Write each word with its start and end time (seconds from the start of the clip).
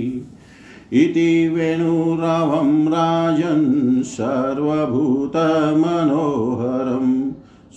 इति 1.03 1.49
वेणुरवं 1.49 2.69
राजन् 2.89 4.03
सर्वभूतमनोहरम् 4.07 5.33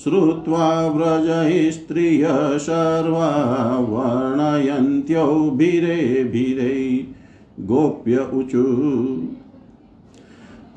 श्रुत्वा 0.04 0.68
व्रजस्त्रिय 0.96 2.26
सर्वा 2.66 3.30
वर्णयन्त्यौ 3.90 5.26
भिरे 5.58 6.24
भिरे 6.34 6.76
गोप्य 7.70 8.28
ऊचु 8.34 8.64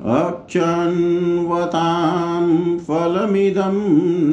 अक्षन्वतां 0.09 1.87
फलमिदं 2.77 3.75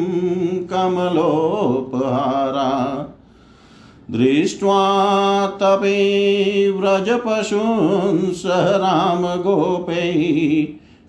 कमलोपहारा। 0.72 2.68
दृष्ट्वा 4.12 4.80
तपे 5.60 5.98
व्रजपशून् 6.70 8.18
स 8.40 8.56
रामगोपैः 8.82 10.18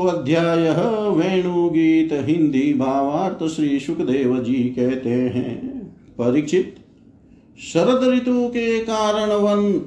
अध्याय 0.10 0.76
वेणुगीत 1.10 2.10
हिंदी 2.14 2.74
भावार्थ 2.74 3.52
श्री 3.52 3.80
सुखदेव 3.80 4.40
जी 4.40 4.54
कहते 4.54 5.10
हैं, 5.10 5.88
परीक्षित, 6.18 6.76
शरद 7.74 8.14
ऋतु 8.14 8.48
के 8.48 8.80
कारण 8.80 9.30
वन 9.30 9.82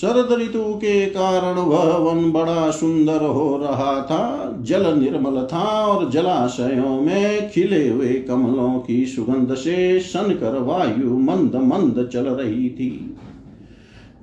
शरद 0.00 0.40
ऋतु 0.40 0.74
के 0.74 1.06
कारण 1.06 1.54
वह 1.54 1.96
वन 1.96 2.30
बड़ा 2.32 2.70
सुंदर 2.70 3.24
हो 3.24 3.56
रहा 3.56 4.00
था। 4.02 4.56
जल 4.60 4.98
निर्मल 4.98 5.48
था 5.52 5.86
और 5.86 6.10
जलाशयों 6.10 7.00
में 7.00 7.50
खिले 7.50 7.88
हुए 7.88 8.08
कमलों 8.08 8.78
की 8.78 9.06
सुगंध 9.06 9.54
से 9.54 10.00
सनकर 10.00 10.58
वायु 10.58 11.18
मंद 11.18 11.56
मंद 11.56 12.10
चल 12.12 12.24
रही 12.24 12.70
थी। 12.70 13.16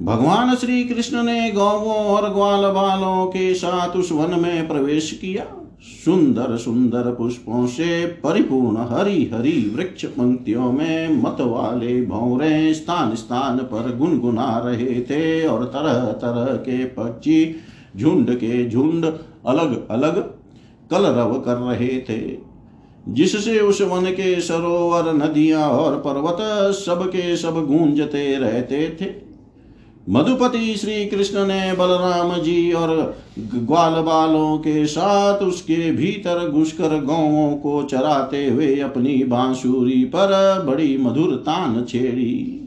भगवान 0.01 0.55
श्री 0.55 0.83
कृष्ण 0.83 1.23
ने 1.23 1.51
गौवों 1.51 1.95
और 1.95 2.33
ग्वाल 2.33 2.71
बालों 2.71 3.25
के 3.25 3.53
साथ 3.53 3.89
उस 3.89 4.11
वन 4.11 4.39
में 4.39 4.67
प्रवेश 4.67 5.11
किया। 5.11 5.45
सुंदर 6.05 6.57
सुंदर 6.57 7.01
पुष्पों 7.01 7.67
से 7.67 8.05
परिपूर्ण 8.05 8.77
हरी 8.77 9.31
हरी 9.33 9.71
वृक्ष 9.75 10.05
पंक्तियों 10.05 10.71
में 10.71 11.21
मत 11.23 11.37
वाले 11.39 12.05
भौरे 12.05 12.73
स्थान 12.73 13.15
स्थान 13.15 13.57
पर 13.57 13.95
गुनगुना 13.97 14.61
रहे 14.65 15.01
थे 15.01 15.47
और 15.47 15.65
तरह 15.65 15.99
तरह 15.99 16.55
के 16.55 16.85
पक्षी 16.85 17.55
झुंड 17.97 18.35
के 18.35 18.69
झुंड 18.69 19.05
अलग 19.45 19.87
अलग 19.87 20.19
कलरव 20.91 21.39
कर 21.39 21.55
रहे 21.55 21.99
थे। 22.09 22.37
जिससे 23.09 23.59
उस 23.59 23.81
वन 23.81 24.05
के 24.05 24.41
सरोवर, 24.41 25.13
नदियाँ 25.13 25.69
और 25.69 25.97
पर्वत 25.97 26.37
सब 26.73 27.07
के 27.07 27.37
सब 27.37 27.65
गूंजते 27.65 28.37
रहते 28.37 28.97
थे। 29.01 29.26
मधुपति 30.09 30.75
श्री 30.75 31.05
कृष्ण 31.05 31.45
ने 31.45 31.73
बलराम 31.73 32.41
जी 32.41 32.71
और 32.71 33.17
ग्वाल 33.39 33.93
बालों 33.93 34.57
के 34.57 34.85
साथ 34.85 35.39
उसके 35.39 35.91
भीतर 35.91 36.49
घुसकर 36.49 37.03
गौों 37.03 37.57
को 37.57 37.83
चराते 37.83 38.47
हुए 38.47 38.79
अपनी 38.79 39.23
बांसुरी 39.23 40.03
पर 40.03 40.63
बड़ी 40.67 40.97
मधुर 40.97 41.35
तान 41.35 41.85
छेड़ी। 41.89 42.63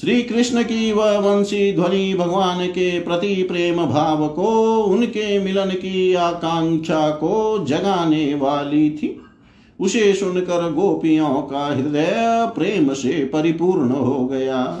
श्री 0.00 0.22
कृष्ण 0.22 0.62
की 0.62 0.92
वह 0.92 1.18
वंशी 1.18 1.72
ध्वनि 1.72 2.14
भगवान 2.14 2.66
के 2.66 3.00
प्रति 3.00 3.42
प्रेम 3.42 3.86
भाव 3.86 4.28
को, 4.28 4.76
उनके 4.82 5.38
मिलन 5.38 5.70
की 5.70 6.14
आकांक्षा 6.14 7.10
को 7.10 7.64
जगाने 7.64 8.34
वाली 8.34 8.90
थी। 8.90 9.20
उसे 9.80 10.14
सुनकर 10.14 10.72
गोपियों 10.72 11.34
का 11.34 11.66
हृदय 11.66 12.50
प्रेम 12.54 12.92
से 12.92 13.24
परिपूर्ण 13.24 13.90
हो 13.90 14.26
गया। 14.26 14.80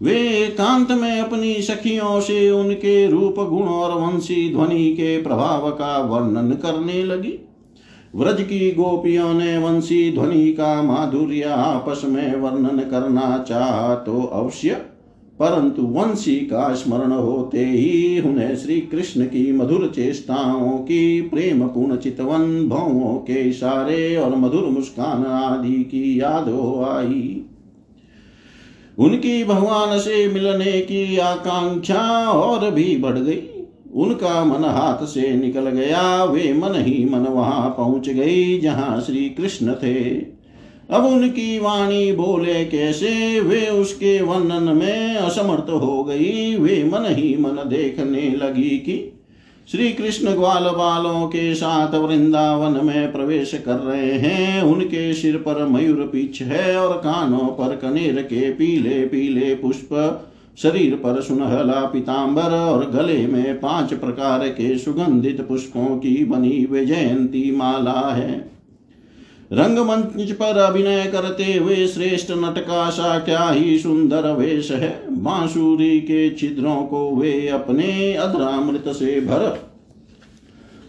वे 0.00 0.16
एकांत 0.36 0.90
में 0.92 1.20
अपनी 1.20 1.52
सखियों 1.54 2.20
से 2.20 2.50
उनके 2.50 3.06
रूप 3.06 3.34
गुण 3.40 3.66
और 3.68 3.92
वंशी 4.00 4.52
ध्वनि 4.54 4.88
के 4.92 5.16
प्रभाव 5.22 5.70
का 5.70 5.96
वर्णन 5.98 6.50
करने 6.62 7.02
लगी। 7.04 7.38
व्रज 8.14 8.42
की 8.42 8.70
गोपियों 8.70 9.32
ने 9.34 9.56
वंशी 9.58 10.10
ध्वनि 10.12 10.52
का 10.52 10.82
माधुर्य 10.82 11.42
आपस 11.42 12.02
में 12.04 12.34
वर्णन 12.36 12.78
करना 12.80 13.38
चाह 13.38 13.94
तो 13.94 14.22
अवश्य, 14.22 14.74
परंतु 15.38 15.82
वंशी 15.82 16.36
का 16.36 16.74
स्मरण 16.74 17.12
होते 17.12 17.64
ही 17.64 18.20
उन्हें 18.20 18.54
श्री 18.56 18.80
कृष्ण 18.80 19.24
की 19.24 19.50
मधुर 19.52 19.90
चेष्टाओं 19.94 20.78
की 20.78 21.20
प्रेम 21.22 21.66
पूर्ण 21.68 21.96
चितवन 21.96 22.68
भावों 22.68 23.14
के 23.18 23.40
इशारे 23.40 24.16
और 24.16 24.36
मधुर 24.36 24.68
मुस्कान 24.68 25.26
आदि 25.26 25.82
की 25.84 26.20
याद 26.20 26.48
हो 26.48 26.84
आई। 26.84 27.42
उनकी 28.98 29.44
भगवान 29.44 29.98
से 29.98 30.28
मिलने 30.28 30.80
की 30.80 31.18
आकांक्षा 31.18 32.30
और 32.30 32.70
भी 32.70 32.96
बढ़ 32.96 33.18
गई। 33.18 33.42
उनका 33.94 34.44
मन 34.44 34.64
हाथ 34.64 35.04
से 35.04 35.36
निकल 35.36 35.70
गया। 35.70 36.24
वे 36.24 36.52
मन 36.52 36.74
ही 36.74 37.04
मन 37.04 37.18
वहाँ 37.18 37.74
पहुँच 37.78 38.08
गई 38.08 38.60
जहाँ 38.60 39.00
श्री 39.00 39.28
कृष्ण 39.28 39.74
थे। 39.74 40.34
अब 40.90 41.04
उनकी 41.04 41.58
वाणी 41.58 42.12
बोले 42.12 42.64
कैसे? 42.64 43.40
वे 43.40 43.66
उसके 43.66 44.22
वर्णन 44.22 44.76
में 44.76 45.14
असमर्थ 45.16 45.70
हो 45.70 46.04
गई। 46.04 46.56
वे 46.56 46.84
मन 46.84 47.06
ही 47.06 47.36
मन 47.36 47.50
देखने 47.50 48.36
लगी 48.36 48.78
कि 48.78 49.13
श्री 49.68 49.92
कृष्ण 49.92 50.34
ग्वाल 50.34 50.64
बालों 50.64 51.26
के 51.26 51.54
साथ 51.54 51.94
वृंदावन 51.94 52.84
में 52.86 53.12
प्रवेश 53.12 53.54
कर 53.66 53.74
रहे 53.74 54.12
हैं। 54.12 54.62
उनके 54.62 55.14
सिर 55.14 55.36
पर 55.36 55.64
मयूर 55.66 56.02
पीछ 56.12 56.42
है 56.42 56.76
और 56.76 56.96
कानों 56.96 57.46
पर 57.48 57.76
कनेर 57.76 58.22
के 58.22 58.50
पीले 58.50 59.06
पीले 59.06 59.54
पुष्प, 59.54 60.24
शरीर 60.58 60.94
पर 60.94 61.20
सुनहला 61.22 61.80
पीताम्बर 61.86 62.52
और 62.52 62.90
गले 62.90 63.26
में 63.26 63.60
पाँच 63.60 63.94
प्रकार 63.94 64.48
के 64.48 64.78
सुगंधित 64.78 65.40
पुष्पों 65.48 65.96
की 65.98 66.24
बनी 66.24 66.84
जयंती 66.86 67.56
माला 67.56 68.14
है। 68.14 68.53
रंगमंच 69.52 70.30
पर 70.30 70.58
अभिनय 70.58 71.04
करते 71.06 71.54
हुए 71.54 71.86
श्रेष्ठ 71.86 72.30
नटकाशा 72.30 73.18
क्या 73.18 73.48
ही 73.48 73.78
सुंदर 73.78 74.30
वेश 74.32 74.70
है। 74.70 74.90
बांसुरी 75.22 76.00
के 76.00 76.28
छिद्रों 76.30 76.76
को 76.76 77.16
वे 77.16 77.48
अपने 77.48 78.14
अधरामृत 78.14 78.84
से 78.88 79.20
भर 79.20 79.42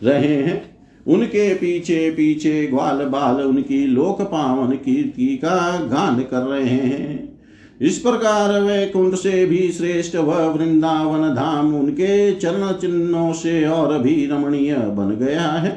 रहे 0.04 0.36
हैं। 0.36 0.76
उनके 1.08 1.54
पीछे 1.54 2.10
पीछे 2.12 2.66
ग्वाल 2.68 2.98
बाल 3.06 3.42
उनकी 3.42 3.86
लोक 3.88 4.22
पावन 4.22 4.72
कीर्ति 4.76 5.28
का 5.38 5.56
गान 5.86 6.20
कर 6.22 6.42
रहे 6.42 6.70
हैं। 6.70 7.40
इस 7.82 7.98
प्रकार 7.98 8.60
वे 8.62 8.86
कुंड 8.86 9.16
से 9.16 9.46
भी 9.46 9.72
श्रेष्ठ 9.72 10.16
वह 10.16 10.46
वृंदावन 10.46 11.34
धाम 11.36 11.76
उनके 11.76 12.32
चरण 12.32 12.72
चिन्हों 12.72 13.34
से 13.34 13.66
और 13.68 13.98
भी 14.00 14.26
रमणीय 14.26 14.76
बन 14.76 15.16
गया 15.26 15.48
है। 15.48 15.70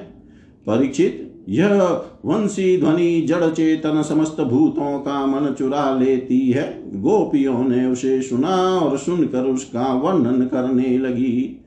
परीक्षित 0.67 1.18
यह 1.49 1.83
वंशी 2.25 2.81
ध्वनि 2.81 3.21
जड़ 3.21 3.51
चेतन 3.51 4.03
समस्त 4.03 4.41
भूतों 4.41 4.99
का 4.99 5.27
मन 5.27 5.55
चुरा 5.55 5.99
लेती 5.99 6.51
है। 6.51 7.01
गोपियों 7.01 7.65
ने 7.65 7.87
उसे 7.87 8.23
सुना 8.23 8.57
और 8.79 8.99
सुनकर 8.99 9.45
उसका 9.45 9.95
वर्णन 9.95 10.47
करने 10.47 10.99
लगी। 10.99 11.65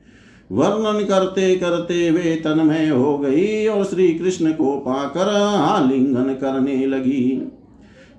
वर्णन 0.52 1.04
करते 1.04 1.56
करते 1.56 2.10
वे 2.10 2.36
तन्मय 2.36 2.88
हो 2.88 3.18
गई 3.18 3.66
और 3.66 3.84
श्री 3.84 4.14
कृष्ण 4.14 4.52
को 4.52 4.76
पाकर 4.76 5.28
आलिंगन 5.44 6.34
करने 6.34 6.86
लगी। 6.86 7.52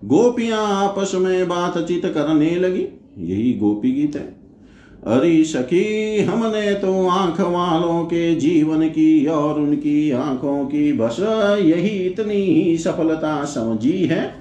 गोपियाँ 0.06 0.66
आपस 0.66 1.12
में 1.16 1.50
बातचीत 1.50 2.06
करने 2.06 2.56
लगी। 2.56 2.88
यही 3.18 3.54
गोपी 3.54 3.92
गीत 3.92 4.16
है। 4.16 4.43
अरे 5.08 5.44
सखी, 5.44 6.24
हमने 6.24 6.74
तो 6.74 7.08
आँख 7.08 7.40
वालों 7.42 8.04
के 8.04 8.36
जीवन 8.36 8.88
की 8.90 9.26
और 9.26 9.60
उनकी 9.60 10.12
आँखों 10.12 10.66
की 10.66 10.92
बस 10.94 11.18
यही 11.62 11.98
इतनी 12.00 12.34
ही 12.34 12.78
सफलता 12.78 13.44
समझी 13.46 14.06
है। 14.06 14.36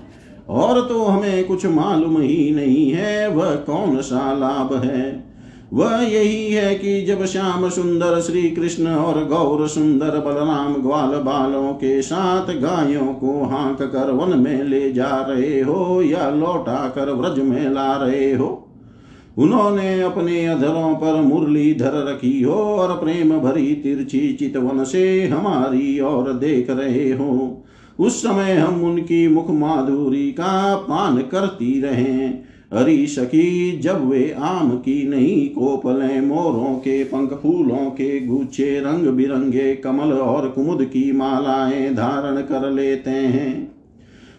और 0.48 0.80
तो 0.80 1.04
हमें 1.04 1.44
कुछ 1.44 1.66
मालूम 1.66 2.20
ही 2.20 2.50
नहीं 2.50 2.90
है, 2.90 3.28
वह 3.28 3.54
कौन 3.54 4.00
सा 4.00 4.32
लाभ 4.32 4.74
है। 4.84 5.32
वह 5.72 6.02
यही 6.02 6.52
है 6.52 6.74
कि 6.74 7.02
जब 7.02 7.24
श्याम 7.24 7.68
सुंदर 7.68 8.20
श्री 8.20 8.42
कृष्ण 8.50 8.86
और 8.86 9.24
गौर 9.24 9.68
सुंदर 9.68 10.18
बलराम 10.18 10.74
ग्वाल 10.74 11.18
बालों 11.18 11.72
के 11.72 12.02
साथ 12.02 12.52
गायों 12.54 13.14
को 13.14 13.44
हाँक 13.44 13.82
कर 13.82 14.10
वन 14.10 14.38
में 14.38 14.62
ले 14.62 14.92
जा 14.92 15.26
रहे 15.28 15.60
हो 15.60 16.02
या 16.02 16.30
लौटा 16.30 16.88
कर 16.88 17.12
व्रज 17.12 17.38
में 17.38 17.70
ला 17.70 17.94
रहे 17.96 18.32
हो 18.34 18.68
उन्होंने 19.38 20.02
अपने 20.02 20.46
अधरों 20.46 20.94
पर 20.94 21.20
मुरली 21.20 21.74
धर 21.74 22.08
रखी 22.08 22.42
हो 22.42 22.52
और 22.52 23.04
प्रेम 23.04 23.38
भरी 23.38 23.74
तिरछी 23.74 24.32
चितवन 24.32 24.84
से 24.84 25.26
हमारी 25.26 26.00
ओर 26.00 26.32
देख 26.32 26.70
रहे 26.70 27.12
हो। 27.12 27.64
उस 28.00 28.22
समय 28.22 28.52
हम 28.52 28.84
उनकी 28.84 29.28
मुख 29.28 29.50
माधुरी 29.50 30.32
का 30.32 30.76
पान 30.76 31.16
करती 31.18 31.80
रहे। 31.80 32.52
हरी 32.78 33.06
सखी, 33.06 33.78
जब 33.78 34.08
वे 34.08 34.34
आम 34.38 34.70
की 34.70 35.08
नहीं 35.08 35.48
कोपलें, 35.48 36.20
मोरों 36.20 36.74
के 36.74 37.04
पंख 37.04 37.30
फूलों 37.30 37.90
के 37.90 38.20
गुच्छे 38.20 38.80
रंग 38.80 39.06
बिरंगे 39.06 39.74
कमल 39.74 40.12
और 40.12 40.48
कुमुद 40.48 40.84
की 40.84 41.12
मालाएँ 41.12 41.94
धारण 41.94 42.36
कर 42.36 42.70
लेते 42.70 43.10
हैं। 43.10 43.81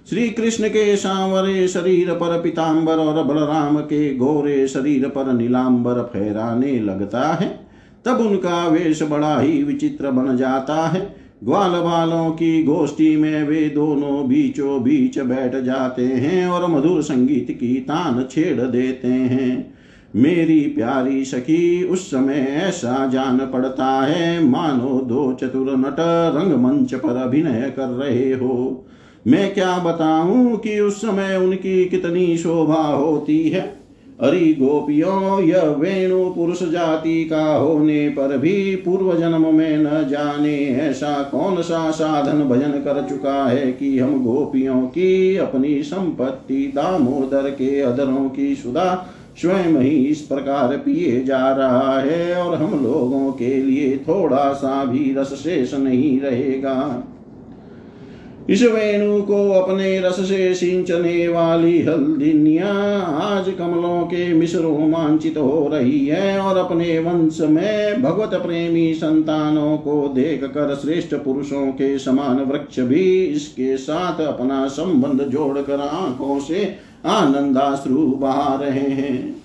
श्री 0.10 0.30
कृष्ण 0.30 0.68
के 0.68 0.96
सांवरे 0.98 1.68
शरीर 1.68 2.14
पर 2.14 2.42
पिताम्बर 2.42 2.94
और 2.94 3.24
बलराम 3.24 3.78
के 3.78 4.16
गोरे 4.16 4.68
शरीर 4.68 5.08
पर 5.08 5.34
नीलांबर 5.34 5.94
फहराने 5.94 6.80
लगता 6.80 7.34
है। 7.34 7.68
तब 8.06 8.18
उनका 8.18 8.68
वेश 8.68 9.04
बड़ा 9.04 9.40
ही 9.40 9.64
विचित्र 9.64 10.12
बन 10.12 10.38
जाता 10.38 10.88
है। 10.88 11.16
ग्वाल 11.44 11.72
बालों 11.72 12.32
की 12.32 12.64
गोष्ठी 12.64 13.18
में 13.18 13.44
वे 13.44 13.70
दोनों 13.70 14.28
बीचों 14.28 14.84
बीच 14.84 15.20
बैठ 15.20 15.56
जाते 15.56 16.06
हैं 16.06 16.48
और 16.48 16.70
मधुर 16.72 17.02
संगीत 17.02 17.58
की 17.60 17.76
तान 17.76 18.28
छेड़ 18.32 18.62
देते 18.62 19.08
हैं। 19.08 19.74
मेरी 20.16 20.60
प्यारी 20.60 21.26
सखी, 21.26 21.84
उस 21.84 22.08
समय 22.08 22.62
ऐसा 22.64 23.08
जान 23.08 23.38
पड़ता 23.38 24.02
है। 24.02 24.44
मानो 24.44 25.02
दो 25.06 25.38
चतुर 25.42 25.78
नट 25.78 25.96
रंगमंच 26.36 26.94
पर 26.94 27.16
अभिनय 27.16 27.74
कर 27.76 27.88
रहे 27.88 28.34
हो। 28.34 28.86
मैं 29.28 29.54
क्या 29.54 29.78
बताऊँ 29.78 30.58
कि 30.58 30.80
उस 30.80 31.02
समय 31.02 31.36
उनकी 31.36 31.86
कितनी 31.86 32.38
शोभा 32.38 32.82
होती 32.82 33.50
है? 33.50 33.84
अरे 34.22 34.54
गोपियों, 34.54 35.42
यह 35.42 35.62
वेणु 35.62 36.30
पुरुष 36.30 36.64
जाति 36.64 37.26
का 37.26 37.56
होने 37.56 38.10
पर 38.10 38.38
भी 38.38 38.76
पूर्व 38.76 39.20
जन्म 39.20 39.56
में 39.56 39.78
न 39.78 40.08
जाने 40.10 40.58
ऐसा 40.66 41.24
कौन 41.24 41.62
सा 41.62 41.92
साधन 41.92 42.44
भजन 42.44 42.72
कर 42.72 43.08
चुका 43.10 43.48
है 43.48 43.72
कि 43.72 44.00
हम 44.00 44.24
गोपियों 44.24 44.82
की 44.82 45.38
अपनी 45.38 45.84
संपत्ति 45.84 46.72
दामोदर 46.76 47.50
के 47.50 47.82
अधरों 47.82 48.30
की 48.30 48.56
सुधा 48.56 49.10
स्वयं 49.42 49.82
ही 49.82 50.06
इस 50.06 50.22
प्रकार 50.22 50.78
पिए 50.78 51.24
जा 51.24 51.52
रहा 51.52 52.00
है 52.00 52.36
और 52.36 52.56
हम 52.56 52.84
लोगों 52.84 53.32
के 53.32 53.56
लिए 53.64 53.98
थोड़ा 53.98 54.54
सा 54.54 54.86
भी 54.86 55.14
रस 55.18 55.34
शेष 55.34 55.74
नहीं 55.74 56.20
रहेगा। 56.20 57.04
इस 58.50 58.62
वेणु 58.62 59.22
को 59.22 59.52
अपने 59.52 60.00
रस 60.00 60.20
से 60.30 60.54
सिंचने 60.54 61.28
वाली 61.28 61.82
हल्दिनिया 61.82 62.74
आज 63.08 63.54
कमलों 63.58 64.02
के 64.04 64.34
मिश्र 64.34 64.58
रोमांचित 64.58 65.38
हो 65.38 65.70
रही 65.74 66.06
है 66.06 66.40
और 66.40 66.58
अपने 66.58 67.00
वंश 67.00 67.40
में 67.42 68.02
भगवत 68.02 68.34
प्रेमी 68.42 68.94
संतानों 68.94 69.78
को 69.78 70.08
देख 70.08 70.44
कर 70.44 70.76
श्रेष्ठ 70.76 71.16
पुरुषों 71.16 71.68
के 71.68 72.00
समान 72.00 72.40
वृक्ष 72.40 72.80
भी 72.80 73.26
इसके 73.26 73.78
साथ 73.78 74.22
अपना 74.22 74.68
संबंध 74.68 75.22
जोड़कर 75.22 75.80
आँखों 75.80 76.40
से 76.40 76.76
आनंदाश्रु 77.06 78.06
बहा 78.06 78.60
रहे 78.64 78.90
हैं। 78.90 79.36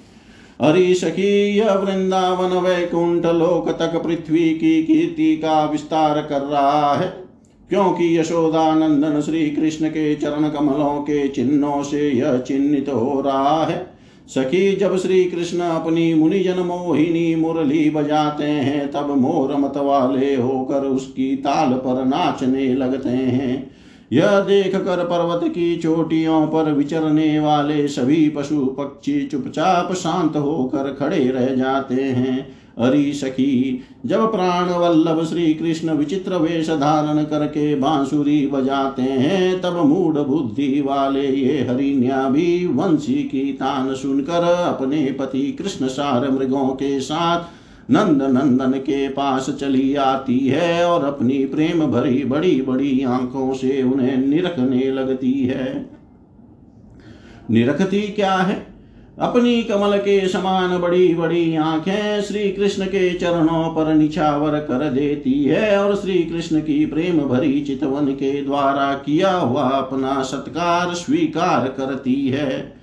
हरि 0.63 0.95
सखी 0.95 1.59
यह 1.59 1.73
वृंदावन 1.73 2.59
वैकुंठ 2.59 3.27
लोक 3.27 3.71
तक 3.71 4.03
पृथ्वी 4.03 4.51
की 4.51 4.83
कीर्ति 4.83 5.37
का 5.37 5.65
विस्तार 5.65 6.23
कर 6.23 6.41
रहा 6.41 6.95
है। 6.95 7.28
क्योंकि 7.71 8.19
यशोदानंदन 8.19 9.21
श्री 9.21 9.51
कृष्ण 9.51 9.89
के 9.89 10.15
चरण 10.15 10.49
कमलों 10.49 11.01
के 11.03 11.29
चिन्हों 11.29 11.83
से 11.83 12.11
यह 12.11 12.39
चिन्हित 12.39 12.89
हो 12.89 13.21
रहा 13.21 13.65
है। 13.65 13.99
सखी, 14.29 14.77
जब 14.77 14.97
श्री 14.97 15.25
कृष्ण 15.25 15.61
अपनी 15.61 16.15
मुनिजन 16.15 16.59
मोहिनी 16.59 17.35
मुरली 17.35 17.91
बजाते 17.91 18.45
हैं, 18.45 18.91
तब 18.91 19.11
मोर 19.11 19.57
मत 19.57 19.73
वाले 19.77 20.35
होकर 20.35 20.81
उसकी 20.81 21.37
ताल 21.37 21.73
पर 21.73 22.05
नाचने 22.05 22.75
लगते 22.75 23.09
हैं। 23.09 23.71
यह 24.13 24.41
देख 24.41 24.77
कर 24.77 25.05
पर्वत 25.05 25.53
की 25.53 25.77
चोटियों 25.77 26.47
पर 26.47 26.73
विचरने 26.73 27.41
वाले 27.41 27.89
सभी 27.89 28.29
पशु 28.29 28.65
पक्षी 28.65 29.27
चुपचाप 29.27 29.93
शांत 29.93 30.37
होकर 30.37 30.97
खड़े 31.01 31.25
रह 31.25 31.47
जाते 31.47 32.03
हैं। 32.03 32.59
हरि 32.81 33.13
सखी, 33.13 33.81
जब 34.07 34.33
प्राण 34.33 34.69
वल्लभ 34.69 35.25
श्री 35.25 35.55
कृष्ण 35.55 35.91
विचित्र 35.91 36.37
वेश 36.37 36.71
धारण 36.71 37.25
करके 37.25 37.75
बांसुरी 37.75 38.47
बजाते 38.47 39.03
हैं, 39.03 39.61
तब 39.61 39.77
मूड 39.77 40.19
बुद्धि 40.19 40.81
वाले 40.81 41.29
ये 41.29 41.67
हरिण्या 41.69 42.29
भी 42.29 42.67
वंशी 42.67 43.15
की 43.15 43.53
तान 43.53 43.95
सुनकर 43.95 44.45
अपने 44.45 45.17
पति 45.21 45.53
कृष्ण 45.53 45.89
सार 45.89 46.31
मृगों 46.31 46.69
के 46.69 47.01
साथ 47.01 47.45
नंद 47.91 48.23
नंदन 48.23 48.73
के 48.73 49.09
पास 49.09 49.51
चली 49.51 49.95
आती 49.95 50.39
है 50.39 50.85
और 50.85 51.05
अपनी 51.05 51.45
प्रेम 51.45 51.87
भरी 51.87 52.25
बड़ी 52.25 52.63
बड़ी 52.63 53.05
आँखों 53.05 53.55
से 53.55 53.83
उन्हें 53.83 54.17
निरखने 54.17 54.91
लगती 54.91 55.33
है। 55.33 55.91
निरखती 57.51 58.03
क्या 58.03 58.35
है? 58.35 58.68
अपनी 59.21 59.63
कमल 59.63 59.99
के 59.99 60.29
समान 60.29 60.79
बड़ी 60.79 61.15
बड़ी 61.15 61.57
आँखें 61.57 62.23
श्री 62.23 62.53
कृष्ण 62.53 62.85
के 62.85 63.15
चरणों 63.15 63.75
पर 63.75 63.95
निछावर 63.95 64.59
कर 64.59 64.91
देती 64.91 65.45
है 65.45 65.85
और 65.85 65.97
श्री 65.97 66.19
कृष्ण 66.19 66.61
की 66.61 66.87
प्रेम 66.87 67.21
भरी 67.21 67.61
चितवन 67.61 68.07
के 68.07 68.43
द्वारा 68.43 68.95
किया 68.95 69.33
हुआ 69.37 69.63
अपना 69.63 70.23
सत्कार 70.23 70.95
स्वीकार 70.95 71.69
करती 71.69 72.29
है। 72.29 72.75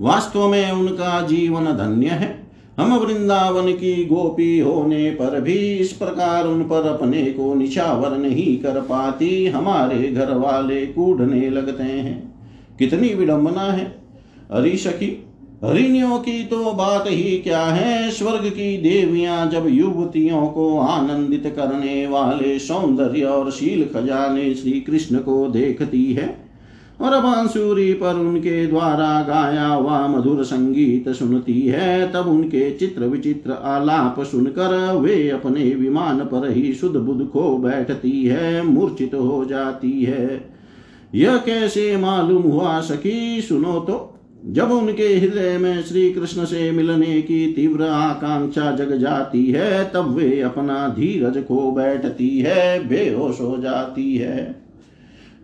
वास्तव 0.00 0.48
में 0.48 0.70
उनका 0.70 1.26
जीवन 1.26 1.64
धन्य 1.64 2.06
है। 2.06 2.46
हम 2.78 2.94
वृंदावन 2.94 3.72
की 3.72 4.04
गोपी 4.04 4.60
होने 4.60 5.10
पर 5.10 5.40
भी 5.40 5.58
इस 5.58 5.92
प्रकार 5.92 6.46
उन 6.46 6.62
पर 6.62 6.86
अपने 6.88 7.22
को 7.22 7.54
निछावर 7.54 8.16
नहीं 8.16 8.58
कर 8.58 8.80
पाती। 8.80 9.46
हमारे 9.46 10.12
घर 10.12 10.34
वाले 10.34 10.86
कूदने 10.86 11.50
लगते 11.50 11.82
हैं। 11.82 12.34
कितनी 12.78 13.14
विडंबना 13.14 13.62
है। 13.62 13.84
अरे 14.50 14.76
सखी 14.76 15.26
हरिणियों 15.60 16.18
की 16.18 16.42
तो 16.44 16.72
बात 16.72 17.04
ही 17.06 17.38
क्या 17.38 17.62
है? 17.62 18.10
स्वर्ग 18.10 18.48
की 18.48 18.76
देवियाँ 18.78 19.46
जब 19.46 19.66
युवतियों 19.68 20.46
को 20.46 20.78
आनंदित 20.78 21.52
करने 21.56 22.06
वाले 22.06 22.58
सौंदर्य 22.58 23.22
और 23.22 23.50
शील 23.50 23.84
खजाने 23.84 24.54
श्री 24.54 24.72
कृष्ण 24.80 25.18
को 25.18 25.46
देखती 25.48 26.12
है, 26.12 26.28
और 27.00 27.20
बांसुरी 27.20 27.92
पर 27.92 28.14
उनके 28.14 28.66
द्वारा 28.66 29.22
गाया 29.22 29.66
हुआ 29.66 30.06
मधुर 30.06 30.42
संगीत 30.44 31.08
सुनती 31.08 31.60
है, 31.60 32.12
तब 32.12 32.28
उनके 32.28 32.70
चित्र 32.70 33.04
विचित्र 33.04 33.52
आलाप 33.52 34.20
सुनकर 34.20 34.96
वे 34.96 35.28
अपने 35.30 35.64
विमान 35.74 36.20
पर 36.24 36.50
ही 36.50 36.72
शुद्ध 36.74 36.96
बुद्ध 36.96 37.24
को 37.24 37.56
बैठती 37.58 38.24
है, 38.24 38.62
मूर्छित 38.62 39.14
हो 39.14 39.44
जाती 39.44 40.02
है। 40.04 40.48
यह 41.14 41.36
कैसे 41.36 41.96
मालूम 41.96 42.42
हुआ 42.42 42.80
सकी 42.80 43.40
सुनो 43.40 43.78
तो। 43.80 44.16
जब 44.46 44.70
उनके 44.70 45.02
हृदय 45.02 45.58
में 45.58 45.82
श्री 45.82 46.12
कृष्ण 46.12 46.44
से 46.44 46.70
मिलने 46.70 47.22
की 47.22 47.52
तीव्र 47.52 47.84
आकांक्षा 47.84 48.70
जग 48.70 48.96
जाती 48.96 49.46
है, 49.46 49.84
तब 49.84 50.14
वे 50.14 50.40
अपना 50.40 50.88
धीरज 50.88 51.42
को 51.42 51.72
बैठती 51.72 52.38
है, 52.38 52.88
बेहोश 52.88 53.40
हो 53.40 53.58
जाती 53.58 54.16
है। 54.16 54.56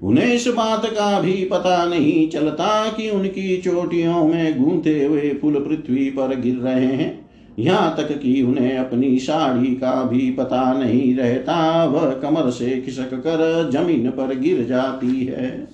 उन्हें 0.02 0.34
इस 0.34 0.48
बात 0.48 0.86
का 0.86 1.20
भी 1.20 1.32
पता 1.32 1.84
नहीं 1.84 2.28
चलता 2.28 2.88
कि 2.88 3.10
उनकी 3.10 3.56
चोटियों 3.56 4.24
में 4.24 4.64
गूंथे 4.64 5.04
हुए 5.04 5.38
फूल 5.42 5.54
पृथ्वी 5.54 6.10
पर 6.10 6.40
गिर 6.40 6.56
रहे 6.56 6.86
हैं। 6.86 7.28
यहाँ 7.58 7.96
तक 7.96 8.18
कि 8.18 8.42
उन्हें 8.42 8.78
अपनी 8.78 9.18
साड़ी 9.18 9.74
का 9.74 10.02
भी 10.02 10.30
पता 10.30 10.72
नहीं 10.72 11.16
रहता, 11.16 11.84
वह 11.84 12.10
कमर 12.10 12.50
से 12.50 12.80
खिसक 12.80 13.14
कर 13.14 13.70
ज़मीन 13.72 14.10
पर 14.10 14.38
गिर 14.38 14.64
जाती 14.64 15.24
है। 15.24 15.68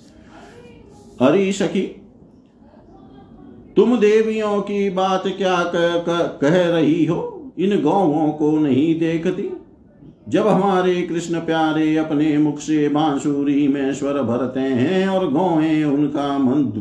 हरी 1.22 1.52
सखी 1.52 1.96
तुम 3.76 3.96
देवियों 3.96 4.60
की 4.60 4.90
बात 4.90 5.22
क्या 5.26 5.62
कह, 5.62 5.98
कह, 5.98 6.18
कह 6.18 6.68
रही 6.68 7.04
हो? 7.04 7.52
इन 7.58 7.80
गौवों 7.80 8.28
को 8.28 8.58
नहीं 8.58 9.00
देखती? 9.00 9.52
जब 10.28 10.48
हमारे 10.48 11.02
कृष्ण 11.02 11.38
प्यारे 11.38 11.96
अपने 11.96 12.38
मुख 12.38 12.58
से 12.58 12.88
बांसुरी 12.88 13.68
में 13.68 13.94
स्वर 13.94 14.22
भरते 14.22 14.60
हैं 14.60 15.08
और 15.08 15.30
गौएँ 15.30 15.84
उनका 15.84 16.38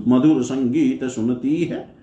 मधुर 0.08 0.44
संगीत 0.44 1.04
सुनती 1.04 1.64
है 1.64 1.96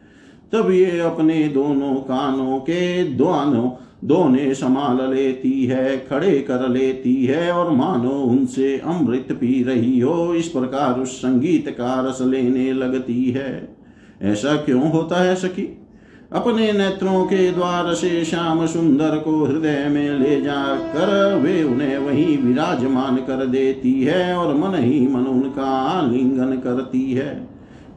तब 0.53 0.71
ये 0.71 1.01
अपने 1.01 1.49
दोनों 1.49 1.95
कानों 1.95 2.59
के 2.59 3.05
दोनों 3.05 3.71
दोने 4.05 4.55
संभाल 4.55 5.15
लेती 5.15 5.65
है 5.65 5.97
खड़े 5.97 6.41
कर 6.41 6.69
लेती 6.69 7.25
है 7.25 7.53
और 7.53 7.71
मानो 7.71 8.11
उनसे 8.11 8.79
अमृत 8.79 9.29
पी 9.33 9.63
रही 9.63 10.01
हो 10.01 10.35
इस 10.35 10.49
प्रकार 10.49 11.01
उस 11.01 11.19
संगीत 11.19 11.69
का 11.69 12.07
रस 12.09 12.19
लेने 12.21 12.73
लगती 12.73 13.25
है। 13.25 13.78
ऐसा 14.23 14.57
क्यों 14.57 14.91
होता 14.91 15.23
है 15.23 15.37
सखी? 15.37 15.79
अपने 16.33 16.73
नेत्रों 16.73 17.25
के 17.25 17.51
द्वार 17.51 17.95
से 17.95 18.25
श्याम 18.25 18.67
सुंदर 18.67 19.19
को 19.19 19.45
हृदय 19.45 19.89
में 19.89 20.19
ले 20.19 20.41
जाकर 20.41 21.35
वे 21.35 21.63
उन्हें 21.63 21.99
वहीं 21.99 22.39
विराजमान 22.39 23.17
कर 23.17 23.47
देती 23.47 24.03
है 24.03 24.37
और 24.37 24.55
मन 24.55 24.75
ही 24.75 25.09
मन 25.09 25.21
उनका 25.21 25.65
आलिंगन 25.65 26.53
करती 26.57 27.13
है। 27.13 27.49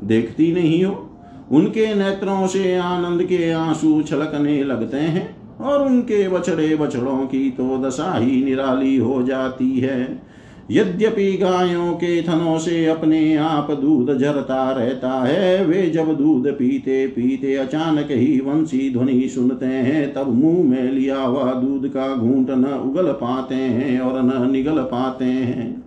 देखती 0.04 0.54
नहीं 0.54 0.84
हो? 0.84 1.08
उनके 1.52 1.96
नेत्रों 1.96 2.48
से 2.48 2.76
आनंद 2.78 3.24
के 3.24 3.52
आँसू 3.52 4.02
छलकने 4.02 4.64
लगते 4.64 4.98
हैं 4.98 5.58
और 5.58 5.86
उनके 5.86 6.28
बछड़े 6.28 6.76
बछड़ों 6.76 7.18
की 7.18 7.52
तो 7.52 7.78
दशा 7.78 8.18
ही 8.18 8.46
निराली 8.46 8.98
हो 8.98 9.24
जाती 9.24 9.80
है। 9.80 10.31
यद्यपि 10.72 11.38
गायों 11.38 11.94
के 11.94 12.22
थनों 12.22 12.58
से 12.60 12.86
अपने 12.86 13.36
आप 13.36 13.72
दूध 13.72 14.18
झरता 14.18 14.72
रहता 14.72 15.12
है, 15.24 15.66
वे 15.66 15.90
जब 15.90 16.18
दूध 16.18 16.48
पीते 16.48 17.08
पीते 17.08 17.56
अचानक 17.56 18.08
ही 18.12 18.40
वंशी 18.40 18.94
ध्वनि 18.94 19.30
सुनते 19.30 19.66
हैं, 19.66 20.14
तब 20.14 20.34
मुँह 20.34 20.70
में 20.70 20.92
लिया 20.92 21.22
हुआ 21.22 21.54
दूध 21.54 21.88
का 21.90 22.16
घूंट 22.16 22.50
न 22.50 22.66
उगल 22.66 23.12
पाते 23.12 23.56
हैं 23.56 24.00
और 24.00 24.22
न 24.22 24.52
निगल 24.52 24.78
पाते 24.78 25.26
हैं। 25.26 25.84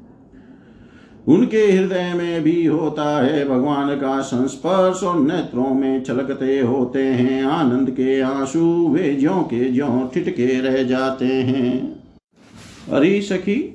उनके 1.28 1.62
हृदय 1.72 2.12
में 2.14 2.42
भी 2.42 2.64
होता 2.66 3.24
है 3.24 3.48
भगवान 3.48 3.94
का 3.96 4.20
संस्पर्श 4.20 5.02
और 5.02 5.20
नेत्रों 5.20 5.74
में 5.74 6.02
छलकते 6.02 6.60
होते 6.60 7.02
हैं, 7.02 7.42
आनंद 7.42 7.90
के 7.90 8.20
आँसू 8.20 8.88
वे 8.88 9.14
ज्यो 9.14 9.34
के 9.34 9.70
ज्यो 9.70 10.10
ठिटके 10.14 10.60
रह 10.60 10.82
जाते 10.82 11.24
हैं। 11.24 11.96
अरे 12.92 13.20
सखी 13.20 13.70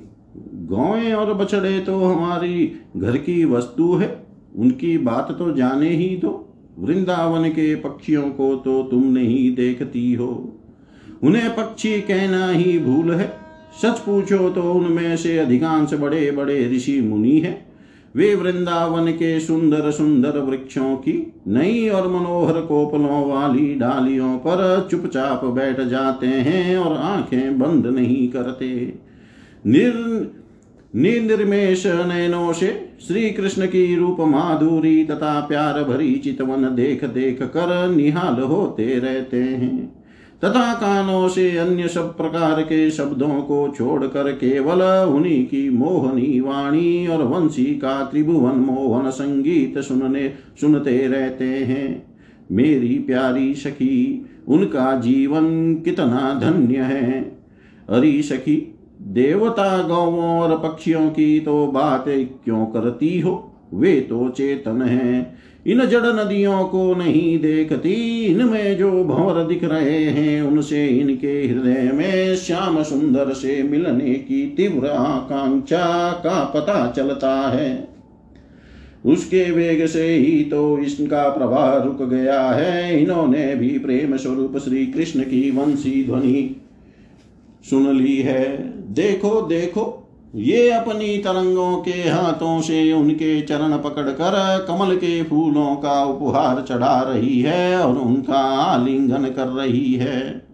गौएँ 0.70 1.12
और 1.12 1.34
बछड़े 1.34 1.78
तो 1.80 2.04
हमारी 2.04 2.72
घर 2.96 3.16
की 3.16 3.44
वस्तु 3.44 3.94
है। 3.94 4.08
उनकी 4.56 4.98
बात 4.98 5.36
तो 5.38 5.50
जाने 5.52 5.88
ही 5.88 6.08
दो। 6.16 6.46
वृंदावन 6.78 7.48
के 7.48 7.74
पक्षियों 7.74 8.22
को 8.22 8.54
तो 8.56 8.82
तुम 8.82 9.04
नहीं 9.04 9.54
देखती 9.54 10.12
हो। 10.14 10.28
उन्हें 11.22 11.50
पक्षी 11.56 12.00
कहना 12.00 12.48
ही 12.48 12.78
भूल 12.78 13.10
है। 13.10 13.32
सच 13.82 13.98
पूछो 13.98 14.50
तो 14.50 14.72
उनमें 14.72 15.16
से 15.16 15.38
अधिकांश 15.38 15.94
बड़े 15.94 16.30
बड़े 16.30 16.70
ऋषि 16.70 17.00
मुनि 17.00 17.38
हैं। 17.38 17.70
वे 18.14 18.34
वृंदावन 18.34 19.10
के 19.12 19.40
सुंदर 19.40 19.90
सुंदर 19.90 20.38
वृक्षों 20.38 20.94
की 20.96 21.32
नई 21.48 21.88
और 21.88 22.08
मनोहर 22.08 22.60
कोपलों 22.60 23.28
वाली 23.30 23.74
डालियों 23.74 24.36
पर 24.38 24.88
चुपचाप 24.90 25.44
बैठ 25.44 25.80
जाते 25.80 26.26
हैं 26.26 26.76
और 26.76 26.96
आँखें 26.96 27.58
बंद 27.58 27.86
नहीं 27.86 28.28
करते। 28.28 28.94
निर 29.66 29.92
निर्निर्मेश 30.96 31.86
नयनों 31.86 32.52
से 32.52 32.88
श्री 33.08 33.30
कृष्ण 33.30 33.66
की 33.66 33.96
रूप 33.96 34.16
माधुरी 34.20 35.04
तथा 35.04 35.40
प्यार 35.40 35.84
भरी 35.84 36.14
चितवन 36.14 36.62
देख 36.62 37.04
देख 37.04 37.42
कर 37.42 37.90
निहाल 37.96 38.42
होते 38.42 38.98
रहते 38.98 39.36
हैं। 39.36 40.04
तथा 40.44 40.74
कानों 40.74 41.28
से 41.28 41.56
अन्य 41.56 41.88
सब 41.88 42.16
प्रकार 42.16 42.62
के 42.62 42.90
शब्दों 42.90 43.42
को 43.42 43.74
छोड़कर 43.78 44.32
केवल 44.32 44.82
उन्हीं 45.08 45.46
की 45.46 45.70
मोहनी 45.70 46.40
वाणी 46.40 47.06
और 47.06 47.22
वंशी 47.22 47.64
का 47.64 48.04
त्रिभुवन 48.04 48.56
मोहन 48.56 49.10
संगीत 49.10 49.78
सुनने, 49.78 50.32
सुनते 50.60 51.06
रहते 51.06 51.44
हैं। 51.44 52.16
मेरी 52.52 52.98
प्यारी 52.98 53.54
सखी, 53.54 54.26
उनका 54.48 55.00
जीवन 55.00 55.74
कितना 55.74 56.40
धन्य 56.42 56.76
है। 56.76 57.36
अरी 57.88 58.22
सखी 58.22 58.69
देवता 59.10 59.82
गौवों 59.82 60.40
और 60.40 60.58
पक्षियों 60.58 61.10
की 61.10 61.40
तो 61.40 61.66
बात 61.66 62.04
क्यों 62.08 62.66
करती 62.66 63.20
हो? 63.20 63.52
वे 63.74 64.00
तो 64.00 64.28
चेतन 64.28 64.82
हैं। 64.82 65.38
इन 65.66 65.86
जड़ 65.86 66.06
नदियों 66.06 66.64
को 66.64 66.94
नहीं 66.94 67.38
देखती। 67.38 68.24
इनमें 68.26 68.78
जो 68.78 69.04
भंवर 69.04 69.44
दिख 69.44 69.64
रहे 69.64 70.04
हैं, 70.04 70.42
उनसे 70.42 70.86
इनके 70.86 71.46
हृदय 71.46 71.90
में 71.94 72.36
श्याम 72.36 72.82
सुंदर 72.82 73.32
से 73.32 73.62
मिलने 73.62 74.14
की 74.14 74.46
तीव्र 74.56 74.86
आकांक्षा 74.86 76.12
का 76.12 76.44
पता 76.44 76.90
चलता 76.90 77.48
है। 77.48 77.88
उसके 79.06 79.50
वेग 79.50 79.86
से 79.86 80.08
ही 80.08 80.44
तो 80.44 80.78
इसका 80.78 81.28
प्रवाह 81.28 81.76
रुक 81.76 82.02
गया 82.02 82.42
है। 82.42 83.02
इन्होंने 83.02 83.54
भी 83.54 83.78
प्रेम 83.78 84.16
स्वरूप 84.16 84.58
श्री 84.58 84.86
कृष्ण 84.86 85.20
की 85.20 85.50
वंशी 85.50 86.04
ध्वनि 86.04 86.56
सुन 87.70 87.96
ली 87.96 88.16
है। 88.16 88.79
देखो 88.90 89.42
देखो। 89.42 89.96
ये 90.34 90.70
अपनी 90.70 91.18
तरंगों 91.18 91.76
के 91.76 91.90
हाथों 91.90 92.60
से 92.60 92.92
उनके 92.92 93.42
चरण 93.42 93.78
पकड़कर 93.78 94.64
कमल 94.68 94.96
के 94.96 95.22
फूलों 95.22 95.76
का 95.76 96.04
उपहार 96.04 96.64
चढ़ा 96.68 97.00
रही 97.00 97.40
है 97.40 97.80
और 97.80 97.98
उनका 97.98 98.38
आलिंगन 98.38 99.24
कर 99.24 99.46
रही 99.46 99.94
है। 99.94 100.46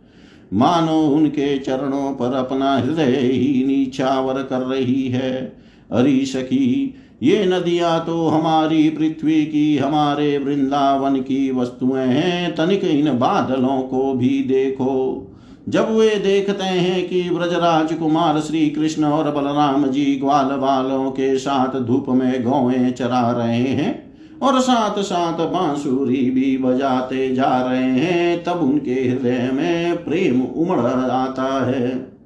मानो 0.55 1.03
उनके 1.03 1.59
चरणों 1.59 2.13
पर 2.13 2.35
अपना 2.35 2.79
हृदय 2.79 3.17
ही 3.17 3.65
नीचावर 3.67 4.43
कर 4.43 4.59
रही 4.59 5.09
है। 5.09 5.57
अरी 5.93 6.27
सखी, 6.27 6.95
ये 7.23 7.47
नदियाँ 7.47 8.05
तो 8.07 8.29
हमारी 8.29 8.91
पृथ्वी 8.91 9.47
की, 9.47 9.77
हमारे 9.77 10.39
वृंदावन 10.39 11.17
की 11.17 11.51
वस्तुएँ 11.51 12.07
हैं। 12.07 12.55
तनिक 12.55 12.85
इन 12.85 13.19
बादलों 13.19 13.83
को 13.83 14.13
भी 14.13 14.43
देखो। 14.43 15.26
जब 15.69 15.89
वे 15.91 16.09
देखते 16.17 16.65
हैं 16.65 17.09
कि 17.09 17.23
ब्रजराज 17.31 17.93
कुमार 17.93 18.41
श्री 18.41 18.69
कृष्ण 18.71 19.05
और 19.05 19.31
बलराम 19.31 19.87
जी 19.87 20.05
ग्वाल 20.17 20.49
बालों 20.57 21.11
के 21.11 21.37
साथ 21.39 21.81
धूप 21.81 22.07
में 22.09 22.43
गौएँ 22.43 22.91
चरा 22.91 23.31
रहे 23.31 23.59
हैं 23.59 23.95
और 24.43 24.61
साथ 24.61 25.03
साथ 25.03 25.39
बांसुरी 25.47 26.31
भी 26.31 26.57
बजाते 26.59 27.35
जा 27.35 27.63
रहे 27.63 27.91
हैं, 27.91 28.45
तब 28.45 28.61
उनके 28.63 28.95
हृदय 28.95 29.51
में 29.53 30.05
प्रेम 30.05 30.43
उमड़ 30.43 30.79
आता 30.79 31.67
है। 31.67 32.17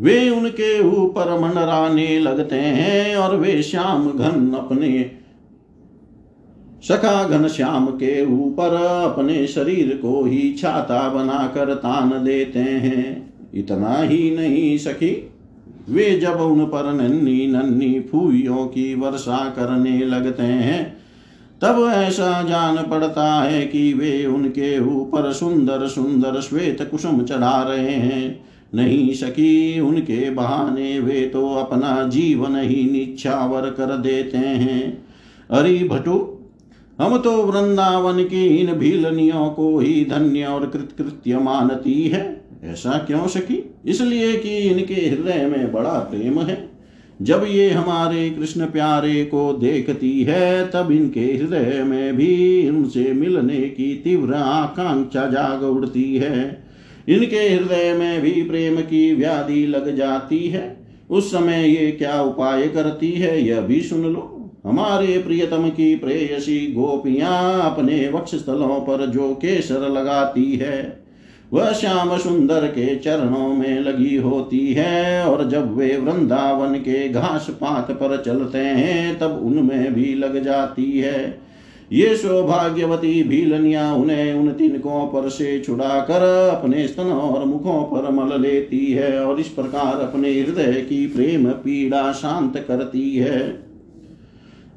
वे 0.00 0.30
उनके 0.30 0.80
ऊपर 0.82 1.38
मंडराने 1.40 2.18
लगते 2.18 2.56
हैं 2.56 3.16
और 3.16 3.36
वे 3.36 3.62
श्याम 3.62 4.10
घन 4.10 4.52
अपने 4.54 5.10
सखा 6.88 7.28
घन 7.28 7.48
श्याम 7.48 7.86
के 7.86 8.24
ऊपर 8.26 8.74
अपने 8.74 9.46
शरीर 9.46 9.98
को 10.02 10.24
ही 10.24 10.52
छाता 10.52 11.08
बनाकर 11.08 11.74
तान 11.74 12.24
देते 12.24 12.58
हैं। 12.58 13.32
इतना 13.54 13.96
ही 13.96 14.36
नहीं 14.36 14.76
सखी, 14.78 15.30
वे 15.88 16.18
जब 16.20 16.40
उन 16.40 16.64
पर 16.64 16.92
नन्नी 16.92 17.46
नन्नी 17.46 18.00
फूयों 18.00 18.66
की 18.66 18.94
वर्षा 18.94 19.38
करने 19.48 19.98
लगते 19.98 20.42
हैं, 20.42 20.96
तब 21.62 21.92
ऐसा 21.94 22.42
जान 22.42 22.76
पड़ता 22.76 23.42
है 23.42 23.66
कि 23.66 23.92
वे 23.92 24.26
उनके 24.26 24.78
ऊपर 24.80 25.32
सुंदर 25.32 25.86
सुंदर 25.86 26.40
श्वेत 26.40 26.88
कुसुम 26.90 27.22
चढ़ा 27.22 27.62
रहे 27.62 27.90
हैं। 27.90 28.44
नहीं 28.74 29.12
सकी 29.14 29.80
उनके 29.80 30.30
बहाने 30.30 30.98
वे 31.00 31.26
तो 31.26 31.54
अपना 31.54 32.02
जीवन 32.08 32.56
ही 32.56 32.90
निच्छावर 32.92 33.70
कर 33.70 33.96
देते 33.96 34.38
हैं। 34.38 35.06
अरे 35.50 35.78
भटू 35.78 36.33
हम 37.00 37.18
तो 37.18 37.42
वृंदावन 37.42 38.24
की 38.24 38.46
इन 38.46 38.72
भीलनियों 38.72 39.50
को 39.50 39.78
ही 39.78 40.04
धन्य 40.04 40.44
और 40.44 40.66
कृतकृत्य 40.66 41.38
मानती 41.38 42.08
है। 42.08 42.44
ऐसा 42.64 42.98
क्यों 42.98 43.26
सकी 43.26 43.74
इसलिए 43.86 44.36
कि 44.36 44.58
इनके 44.58 44.94
हृदय 44.94 45.46
में 45.46 45.72
बड़ा 45.72 45.90
प्रेम 45.90 46.40
है। 46.40 46.70
जब 47.22 47.46
ये 47.48 47.70
हमारे 47.70 48.30
कृष्ण 48.30 48.66
प्यारे 48.66 49.24
को 49.24 49.52
देखती 49.52 50.22
है, 50.22 50.66
तब 50.66 50.90
इनके 50.90 51.20
हृदय 51.20 51.82
में 51.84 52.16
भी 52.16 52.68
उनसे 52.68 53.12
मिलने 53.12 53.60
की 53.60 53.94
तीव्र 53.94 54.34
आकांक्षा 54.34 55.26
जाग 55.26 55.62
उड़ती 55.62 56.16
है। 56.16 56.64
इनके 57.08 57.36
हृदय 57.36 57.92
में 57.92 58.20
भी 58.22 58.42
प्रेम 58.42 58.76
की 58.76 59.14
व्याधि 59.14 59.66
लग 59.66 59.96
जाती 59.96 60.48
है। 60.48 60.86
उस 61.10 61.30
समय 61.30 61.68
ये 61.68 61.90
क्या 61.90 62.22
उपाय 62.22 62.68
करती 62.68 63.12
है, 63.12 63.46
यह 63.46 63.60
भी 63.60 63.80
सुन 63.80 64.02
लो। 64.02 64.33
हमारे 64.64 65.18
प्रियतम 65.18 65.68
की 65.68 65.94
प्रेयसी 65.94 66.72
गोपियाँ 66.72 67.72
अपने 67.72 68.08
वक्ष 68.08 68.34
स्थलों 68.34 68.80
पर 68.80 69.06
जो 69.06 69.34
केसर 69.34 69.88
लगाती 69.88 70.52
है, 70.52 71.04
वह 71.52 71.72
श्याम 71.72 72.16
सुंदर 72.18 72.66
के 72.66 72.94
चरणों 72.96 73.48
में 73.48 73.80
लगी 73.80 74.16
होती 74.16 74.72
है 74.74 75.24
और 75.26 75.48
जब 75.48 75.76
वे 75.76 75.96
वृंदावन 75.96 76.74
के 76.74 77.08
घास 77.08 77.46
पात 77.50 77.90
पर 77.90 78.22
चलते 78.22 78.58
हैं, 78.58 79.18
तब 79.18 79.40
उनमें 79.44 79.94
भी 79.94 80.14
लग 80.14 80.42
जाती 80.42 80.98
है। 80.98 81.38
ये 81.92 82.16
सौभाग्यवती 82.16 83.22
भीलनिया 83.22 83.92
उन्हें 83.94 84.32
उन 84.34 84.48
तिनकों 84.48 85.06
पर 85.06 85.28
से 85.28 85.60
छुड़ा 85.60 86.00
कर 86.00 86.22
अपने 86.54 86.86
स्तनों 86.88 87.20
और 87.20 87.44
मुखों 87.44 87.82
पर 87.82 88.10
मल 88.10 88.40
लेती 88.40 88.84
है 88.86 89.24
और 89.24 89.40
इस 89.40 89.48
प्रकार 89.48 90.00
अपने 90.00 90.30
हृदय 90.30 90.72
की 90.72 91.06
प्रेम 91.06 91.50
पीड़ा 91.50 92.12
शांत 92.12 92.64
करती 92.68 93.16
है। 93.16 93.73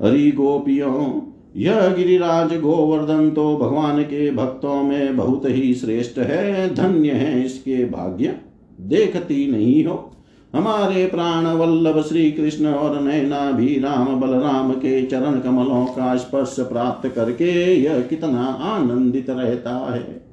हरि 0.04 0.32
गोपियों। 0.32 1.22
यह 1.56 1.88
गिरिराज 1.88 2.60
गोवर्धन 2.60 3.30
तो 3.30 3.58
भगवान 3.58 4.02
के 4.02 4.32
भक्तों 4.32 4.84
में 4.84 5.18
बहुत 5.18 5.42
ही 5.46 5.74
श्रेष्ठ 5.74 6.18
है। 6.18 6.76
धन्य 6.76 7.12
है 7.12 7.46
इसके 7.46 7.86
भाग्य। 7.86 8.36
देखती 8.82 9.52
नहीं 9.52 9.86
हो। 9.86 10.14
हमारे 10.56 11.06
प्राण 11.06 11.46
वल्लभ 11.46 12.04
श्री 12.04 12.32
कृष्ण 12.32 12.68
और 12.68 13.02
नैना 13.02 13.52
भी 13.52 13.80
राम 13.80 14.20
बलराम 14.20 14.72
के 14.72 15.06
चरण 15.06 15.40
कमलों 15.40 15.86
का 15.86 16.16
स्पर्श 16.16 16.56
प्राप्त 16.60 17.08
करके 17.08 17.76
यह 17.84 18.02
कितना 18.02 18.44
आनंदित 18.46 19.30
रहता 19.30 19.94
है। 19.94 20.28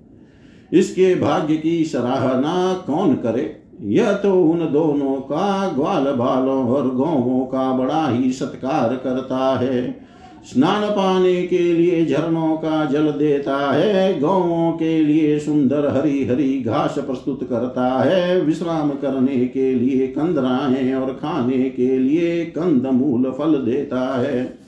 इसके 0.72 1.14
भाग्य 1.14 1.56
की 1.56 1.84
सराहना 1.84 2.84
कौन 2.86 3.14
करे? 3.14 3.63
यह 3.80 4.12
तो 4.12 4.42
उन 4.42 4.58
दोनों 4.58 5.16
का 5.16 5.68
ग्वाल 5.68 6.04
बालों 6.04 6.68
और 6.68 6.94
गौवों 6.94 7.46
का 7.46 7.72
बड़ा 7.72 8.08
ही 8.08 8.32
सत्कार 8.32 8.94
करता 8.94 9.58
है। 9.58 10.04
स्नान 10.44 10.90
पाने 10.90 11.42
के 11.42 11.58
लिए 11.58 12.06
झरनों 12.06 12.56
का 12.56 12.84
जल 12.84 13.10
देता 13.10 13.72
है, 13.72 14.20
गौवों 14.20 14.72
के 14.72 15.04
लिए 15.04 15.38
सुंदर 15.38 15.88
हरी 15.88 16.24
हरी 16.24 16.60
घास 16.60 16.94
प्रस्तुत 16.98 17.48
करता 17.50 18.02
है, 18.02 18.40
विश्राम 18.40 18.90
करने 18.90 19.46
के 19.46 19.74
लिए 19.74 20.06
कंदराएँ 20.06 20.94
और 20.94 21.12
खाने 21.12 21.70
के 21.70 21.98
लिए 21.98 22.44
कंद 22.44 22.86
मूल 22.86 23.30
फल 23.30 23.54
देता 23.54 24.20
है। 24.20 24.58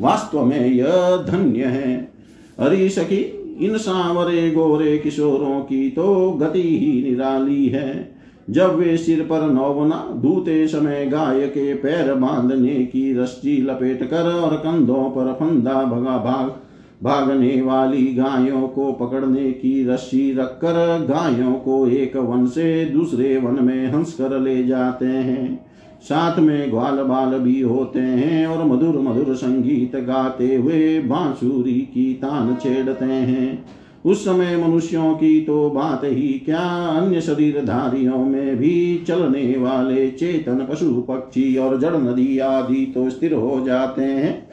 वास्तव 0.00 0.44
में 0.44 0.66
यह 0.66 1.24
धन्य 1.28 1.64
है। 1.64 2.12
हरी 2.60 2.88
सखी, 2.88 3.42
इन 3.60 3.78
सांवरे 3.78 4.50
गोरे 4.50 4.98
किशोरों 4.98 5.60
की 5.60 5.90
तो 5.90 6.30
गति 6.30 6.78
ही 6.78 7.10
निराली 7.10 7.66
है। 7.66 8.15
जब 8.50 8.76
वे 8.76 8.96
सिर 8.96 9.22
पर 9.22 9.50
नौवना 9.50 9.96
धूते 10.16 10.66
समय 10.68 11.06
गाय 11.06 11.46
के 11.46 11.74
पैर 11.74 12.14
बांधने 12.14 12.74
की 12.84 13.12
रस्सी 13.18 13.62
लपेट 13.62 14.02
कर 14.10 14.32
और 14.32 14.56
कंधों 14.56 15.04
पर 15.10 15.32
फंदा 15.32 15.82
भगा 15.84 16.16
भाग, 16.18 16.54
भागने 17.02 17.62
वाली 17.62 18.06
गायों 18.14 18.68
को 18.68 18.92
पकड़ने 18.92 19.50
की 19.52 19.86
रस्सी 19.88 20.32
रखकर 20.34 21.06
गायों 21.10 21.52
को 21.52 21.86
एक 21.88 22.16
वन 22.16 22.46
से 22.46 22.84
दूसरे 22.84 23.36
वन 23.36 23.64
में 23.64 23.86
हंस 23.86 24.14
कर 24.14 24.38
ले 24.38 24.64
जाते 24.64 25.06
हैं। 25.06 25.66
साथ 26.02 26.38
में 26.38 26.70
ग्वाल 26.70 27.02
बाल 27.02 27.38
भी 27.38 27.60
होते 27.60 27.98
हैं 27.98 28.46
और 28.46 28.64
मधुर 28.64 28.98
मधुर 28.98 29.34
संगीत 29.34 29.96
गाते 29.96 30.54
हुए 30.54 31.00
बांसुरी 31.00 31.80
की 31.94 32.12
तान 32.14 32.54
छेड़ते 32.54 33.04
हैं। 33.04 33.64
उस 34.06 34.24
समय 34.24 34.56
मनुष्यों 34.56 35.14
की 35.14 35.40
तो 35.40 35.70
बात 35.70 36.00
ही 36.04 36.42
क्या? 36.44 36.60
अन्य 36.86 37.20
शरीरधारियों 37.20 38.18
में 38.18 38.56
भी 38.56 39.04
चलने 39.08 39.54
वाले 39.58 40.10
चेतन, 40.10 40.66
पशु, 40.70 40.94
पक्षी 40.94 41.56
और 41.56 41.80
जड़ 41.80 41.96
नदी 41.96 42.38
आदि 42.38 42.92
तो 42.94 43.10
स्थिर 43.10 43.34
हो 43.34 43.62
जाते 43.66 44.02
हैं। 44.02 44.48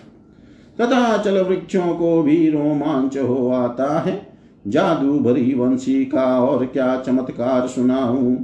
तथा 0.82 1.18
चल 1.18 1.42
वृक्षों 1.42 1.96
को 1.96 2.24
भी 2.24 2.50
रोमांच 2.50 3.18
हो 3.18 3.48
आता 3.48 4.00
है। 4.00 4.28
जादू 4.68 5.20
भरी 5.20 5.54
वंशी 5.54 6.06
का 6.06 6.40
और 6.40 6.66
क्या 6.66 6.98
चमत्कार 6.98 7.68
सुनाऊं? 7.68 8.36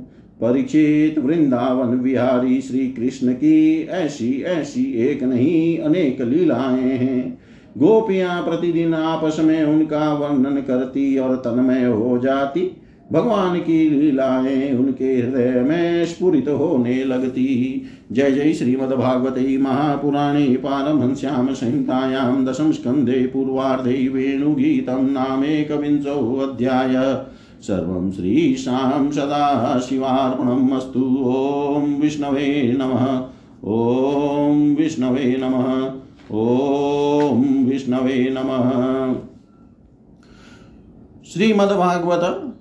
परीक्षित 0.41 1.19
वृंदावन 1.19 1.99
विहारी 1.99 2.61
श्री 2.61 2.87
कृष्ण 2.87 3.33
की 3.33 3.83
ऐसी 3.83 4.41
ऐसी 4.41 4.93
एक 4.93 5.23
नहीं, 5.23 5.77
अनेक 5.77 6.21
लीलाएँ 6.21 6.81
हैं। 6.81 7.38
गोपियाँ 7.77 8.43
प्रतिदिन 8.43 8.93
आपस 8.93 9.37
में 9.39 9.63
उनका 9.63 10.13
वर्णन 10.13 10.61
करती 10.61 11.17
और 11.17 11.35
तन्मय 11.35 11.85
हो 11.85 12.17
जाती। 12.17 12.81
भगवान 13.11 13.59
की 13.59 13.89
लीलाएँ 13.89 14.73
उनके 14.73 15.05
हृदय 15.05 15.61
में 15.61 16.05
स्फुरित 16.05 16.49
होने 16.49 17.03
लगती। 17.03 17.85
जय 18.11 18.31
जय 18.31 18.53
श्रीमद्भागवते 18.53 19.57
महापुराणे 19.57 20.45
पारमहंस्यां 20.45 21.53
संहितायां 21.53 22.45
दशम 22.45 22.71
स्कन्धे 22.71 23.21
पूर्वार्धे 23.27 24.09
वेणुगीतं 24.09 25.11
नामेकविंशोऽध्याय 25.11 27.25
सर्वं 27.61 28.11
श्रीशां 28.11 29.11
सदाशिवार्पणम् 29.11 30.71
अस्तु। 30.71 30.99
ॐ 30.99 32.01
विष्णवे 32.01 32.75
नमः। 32.77 33.21
ॐ 33.65 34.75
विष्णवे 34.75 35.37
नमः। 35.39 35.91
ॐ 36.31 37.65
विष्णवे 37.69 38.29
नमः। 38.31 38.67
श्रीमद्भागवत 41.33 42.53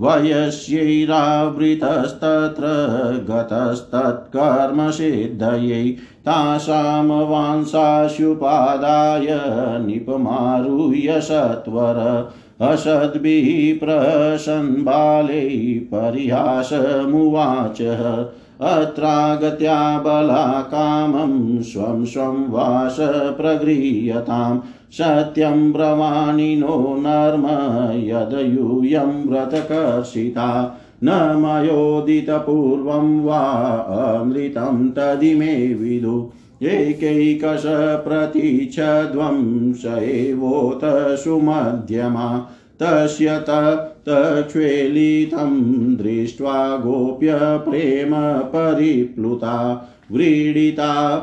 वयस्यैरावृतस्तत्र 0.00 2.64
गतस्तत्कर्मसिद्धयै 3.30 5.84
तासां 6.26 7.08
वांसास्युपादाय 7.30 9.26
निपमारुह्य 9.86 11.20
सत्वर 11.20 11.98
असद्भिः 12.60 13.78
प्रसन्बालै 13.78 15.80
परिहासमुवाच 15.94 17.82
अत्रागत्या 18.60 19.98
बलाकामं 19.98 21.62
स्वं 21.62 22.04
स्वं 22.04 22.50
वास 22.50 22.96
प्रगृह्यतां। 23.36 24.60
सत्यं 24.92 25.72
ब्रवाणि 25.72 26.56
नो 26.56 26.96
नर्म 26.98 27.48
यदयूयं 27.98 29.28
व्रतकर्षिता। 29.28 30.80
न 31.04 31.34
मयोदितपूर्वं 31.36 33.24
वा 33.24 33.40
अमृतं 34.20 34.90
तदिमे 34.90 35.74
विदु। 35.74 36.32
एकैकश 36.62 37.62
प्रतीच्छध्वं 38.04 39.72
स 39.72 39.98
एवोत 40.02 40.80
सुमध्यमा 41.18 42.48
तस्य 42.82 43.38
तत्क्षेलितं 43.48 45.50
दृष्ट्वा 45.96 46.76
गोप्य 46.76 47.34
प्रेम 47.68 48.10
परिप्लुता 48.54 49.56
व्रीडिता 50.12 51.18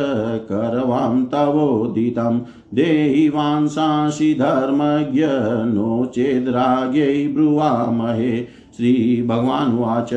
करवां 0.52 1.24
तवोदितं 1.24 2.38
देहि 2.74 3.28
वांसांसि 3.28 4.34
धर्मज्ञ 4.34 5.26
नो 5.74 6.12
चेद्राज्ञै 6.14 7.28
ब्रुवामहे। 7.28 8.42
श्रीभगवानुवाच, 8.76 10.14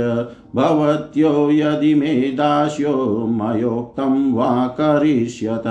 भवत्यो 0.56 1.52
यदि 1.52 1.96
मे 1.96 2.14
दास्यो 2.14 2.96
मयोक्तं 3.28 4.34
वा 4.34 4.68
करिष्यत। 4.68 5.68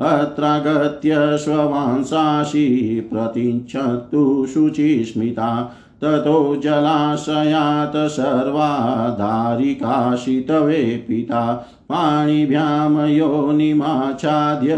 अत्रागत्य 0.00 1.14
स्ववांसांसि 1.16 2.66
प्रतिच्छत्तु 3.12 4.46
शुचिस्मिता। 4.54 5.76
ततो 6.04 6.56
जलाशयात् 6.56 8.10
सर्वाधारिकाशितवे 8.10 11.04
पिता। 11.08 11.68
पाणिभ्यां 11.88 13.08
योनिमाच्छाद्य 13.08 14.76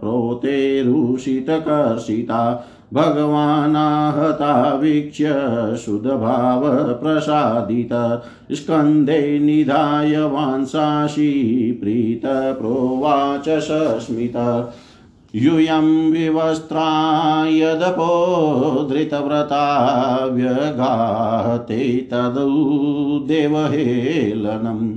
प्रोतेरुषितकर्षिता 0.00 2.68
भगवानाहता 2.94 4.74
वीक्ष्य 4.74 5.32
शुद्धभावप्रसादित। 5.86 8.22
स्कन्धे 8.52 9.38
निधाय 9.38 10.20
वांसांसि 10.20 11.78
प्रीतप्रोवाच 11.82 13.48
सस्मित। 13.48 14.36
यूयं 15.34 15.86
विवस्त्रा 16.12 16.86
यदपो 17.48 18.08
धृतव्रता 18.88 19.60
व्यगाते 20.32 21.78
तदु 22.10 22.48
देवहेलनम् 23.28 24.90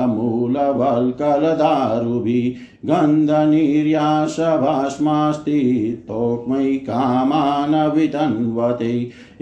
मूलवल्कलदारुभिः 0.09 2.59
गन्धनिर्यासभास्मास्ति 2.89 5.61
तोक्मयि 6.09 6.77
कामान् 6.89 7.77
वितन्वते 7.97 8.93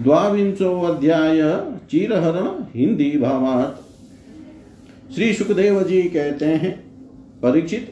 द्वाविंशो 0.03 0.81
अध्याय 0.81 1.74
चीरहरण 1.91 2.81
हिंदी 2.81 3.11
भावार्थ 3.19 3.85
श्री 5.15 5.33
सुखदेव 5.33 5.83
जी 5.83 6.03
कहते 6.03 6.45
हैं, 6.45 6.73
परीक्षित, 7.43 7.91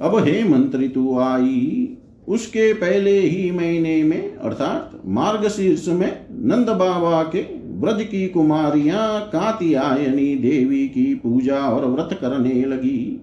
अब 0.00 0.16
हे 0.24 0.44
मंत्री 0.44 0.88
तू 0.88 1.18
आई। 1.18 1.88
उसके 2.28 2.72
पहले 2.72 3.20
ही 3.20 3.50
महीने 3.50 4.02
में, 4.02 4.36
अर्थात 4.36 5.02
मार्गशीर्ष 5.06 5.88
में, 5.88 6.26
नंद 6.30 6.68
बाबा 6.68 7.22
के 7.22 7.42
ब्रज 7.76 8.02
की 8.04 8.28
कुमारियाँ 8.28 9.28
कातियायनी 9.28 10.34
देवी 10.34 10.88
की 10.88 11.14
पूजा 11.14 11.58
और 11.58 11.86
व्रत 11.86 12.18
करने 12.20 12.64
लगी। 12.64 13.20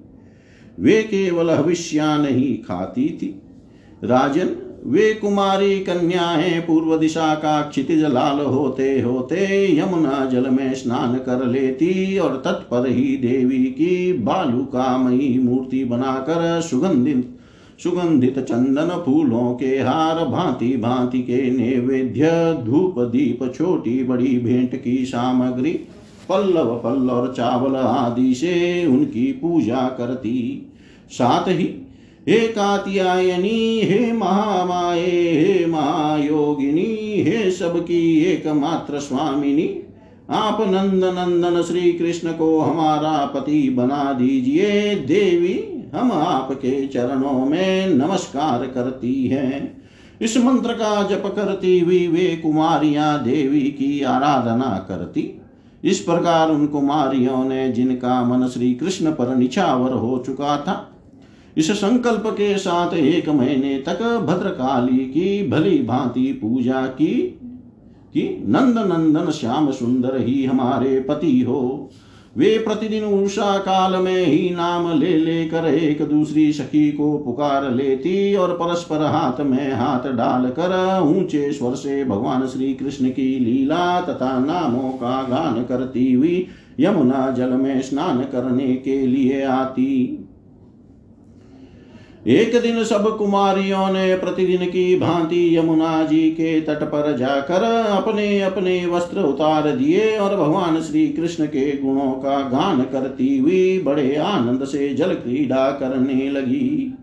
वे 0.79 1.03
केवल 1.03 1.49
हविष्या 1.49 2.17
नहीं 2.17 2.57
खाती 2.57 3.09
थी। 3.21 3.41
राजन 4.03 4.55
वे 4.85 5.13
कुमारी 5.13 5.79
कन्याएँ 5.79 6.59
पूर्व 6.59 6.97
दिशा 6.97 7.35
का 7.35 7.61
क्षितिज 7.61 8.03
लाल 8.03 8.39
होते 8.39 9.01
होते 9.01 9.37
यमुना 9.79 10.25
जल 10.25 10.49
में 10.49 10.73
स्नान 10.73 11.15
कर 11.15 11.45
लेती 11.45 12.17
और 12.17 12.41
तत्पर 12.45 12.87
ही 12.87 13.17
देवी 13.17 13.63
की 13.63 14.13
बालुकामयी 14.13 15.39
मूर्ति 15.39 15.83
बनाकर 15.85 16.61
सुगंधित 16.61 17.39
सुगंधित 17.83 18.39
चंदन 18.39 19.03
फूलों 19.05 19.55
के 19.55 19.79
हार, 19.79 20.25
भांति 20.25 20.77
भांति 20.77 21.19
के 21.19 21.51
नैवेद्य, 21.51 22.29
धूप 22.63 22.99
दीप, 22.99 23.53
छोटी 23.55 24.03
बड़ी 24.03 24.37
भेंट 24.37 24.83
की 24.83 25.05
सामग्री, 25.05 25.71
पल्लव 26.29 26.81
फल 26.83 27.09
और 27.09 27.33
चावल 27.33 27.75
आदि 27.75 28.33
से 28.35 28.85
उनकी 28.85 29.31
पूजा 29.31 29.89
करती। 29.97 30.67
साथ 31.11 31.47
ही 31.47 31.82
हे 32.29 32.39
कात्यायनी, 32.39 33.81
हे 33.83 34.13
महामाये, 34.13 35.31
हे 35.41 35.65
महायोगिनी, 35.65 37.21
हे 37.21 37.51
सबकी 37.51 38.19
एकमात्र 38.19 38.99
स्वामिनी, 38.99 39.83
आप 40.29 40.57
नंद 40.61 41.03
नंदन 41.03 41.61
श्री 41.61 41.93
कृष्ण 41.93 42.31
को 42.31 42.59
हमारा 42.59 43.25
पति 43.25 43.69
बना 43.69 44.13
दीजिए। 44.13 44.95
देवी 44.95 45.83
हम 45.95 46.11
आपके 46.11 46.87
चरणों 46.87 47.45
में 47.45 47.87
नमस्कार 47.87 48.65
करती 48.65 49.27
हैं। 49.27 49.81
इस 50.21 50.37
मंत्र 50.37 50.73
का 50.73 51.03
जप 51.03 51.33
करती 51.35 51.79
हुई 51.79 52.07
वे 52.07 52.39
कुमारियाँ 52.43 53.23
देवी 53.23 53.61
की 53.61 54.03
आराधना 54.03 54.85
करती। 54.87 55.41
इस 55.83 55.99
प्रकार 55.99 56.51
उन 56.51 56.67
कुमारियों 56.67 57.45
ने 57.45 57.71
जिनका 57.71 58.23
मन 58.23 58.47
श्री 58.47 58.73
कृष्ण 58.73 59.11
पर 59.11 59.35
निछावर 59.35 59.91
हो 59.91 60.23
चुका 60.25 60.57
था 60.57 60.89
इस 61.57 61.71
संकल्प 61.71 62.23
के 62.27 62.57
साथ 62.57 62.93
एक 62.93 63.29
महीने 63.29 63.77
तक 63.77 64.01
भद्रकाली 64.27 64.97
की 64.97 65.47
भली 65.49 65.77
भांति 65.83 66.39
पूजा 66.41 66.81
की, 66.81 67.39
कि 68.13 68.43
नंद 68.47 68.77
नंदन 68.77 69.31
श्याम 69.31 69.71
सुंदर 69.71 70.17
ही 70.21 70.45
हमारे 70.45 70.99
पति 70.99 71.39
हो। 71.41 71.89
वे 72.37 72.57
प्रतिदिन 72.57 73.03
उषा 73.03 73.57
काल 73.57 73.95
में 73.95 74.25
ही 74.25 74.49
नाम 74.49 74.99
ले 74.99 75.17
लेकर 75.17 75.65
एक 75.65 76.01
दूसरी 76.01 76.53
सखी 76.53 76.91
को 76.91 77.17
पुकार 77.17 77.71
लेती 77.71 78.35
और 78.35 78.53
परस्पर 78.53 79.01
हाथ 79.05 79.41
में 79.41 79.71
हाथ 79.73 80.11
डालकर 80.11 80.99
ऊँचे 81.01 81.51
स्वर 81.53 81.75
से 81.75 82.03
भगवान 82.05 82.47
श्री 82.47 82.73
कृष्ण 82.73 83.09
की 83.09 83.39
लीला 83.39 84.01
तथा 84.01 84.39
नामों 84.39 84.89
का 84.89 85.21
गान 85.23 85.63
करती 85.63 86.11
हुई 86.13 86.47
यमुना 86.79 87.29
जल 87.31 87.49
में 87.49 87.81
स्नान 87.81 88.21
करने 88.21 88.75
के 88.75 89.07
लिए 89.07 89.43
आती। 89.43 90.19
एक 92.27 92.55
दिन 92.61 92.83
सब 92.83 93.17
कुमारियों 93.17 93.91
ने 93.93 94.15
प्रतिदिन 94.15 94.65
की 94.65 94.95
भांति 94.99 95.57
यमुना 95.57 96.03
जी 96.03 96.21
के 96.31 96.59
तट 96.61 96.83
पर 96.83 97.15
जाकर 97.17 97.63
अपने 97.63 98.41
अपने 98.41 98.85
वस्त्र 98.85 99.21
उतार 99.21 99.69
दिए 99.71 100.17
और 100.17 100.35
भगवान 100.37 100.81
श्री 100.81 101.07
कृष्ण 101.07 101.45
के 101.45 101.71
गुणों 101.77 102.11
का 102.11 102.39
गान 102.49 102.81
करती 102.83 103.37
हुई 103.37 103.79
बड़े 103.79 104.15
आनंद 104.15 104.63
से 104.65 104.93
जल 104.93 105.13
क्रीड़ा 105.13 105.69
करने 105.71 106.29
लगी। 106.29 106.93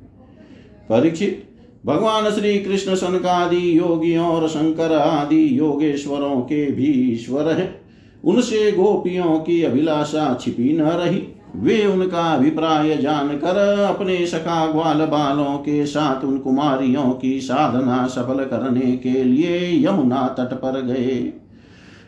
परीक्षित, 0.89 1.45
भगवान 1.87 2.31
श्री 2.31 2.59
कृष्ण 2.59 2.95
सनकादि 2.95 3.79
योगियों 3.79 4.27
और 4.27 4.49
शंकर 4.49 4.93
आदि 4.93 5.59
योगेश्वरों 5.59 6.41
के 6.41 6.65
भी 6.71 6.93
ईश्वर 7.13 7.53
है 7.53 7.69
उनसे 8.25 8.71
गोपियों 8.73 9.39
की 9.41 9.63
अभिलाषा 9.63 10.35
छिपी 10.41 10.73
न 10.73 10.83
रही। 10.83 11.23
वे 11.57 11.87
उनका 11.87 12.23
अभिप्राय 12.35 12.97
जानकर 12.97 13.57
अपने 13.85 14.27
सखा 14.27 14.73
ग्वाल 14.73 14.99
बालों 14.99 15.59
के 15.59 15.87
साथ 15.87 16.25
उन 16.25 16.39
कुमारियों 16.39 17.11
की 17.13 17.41
साधना 17.41 18.07
सफल 18.07 18.45
करने 18.45 18.97
के 18.97 19.25
लिए 19.25 19.87
यमुना 19.87 20.29
तट 20.39 20.55
पर 20.55 20.81
गए। 20.81 21.33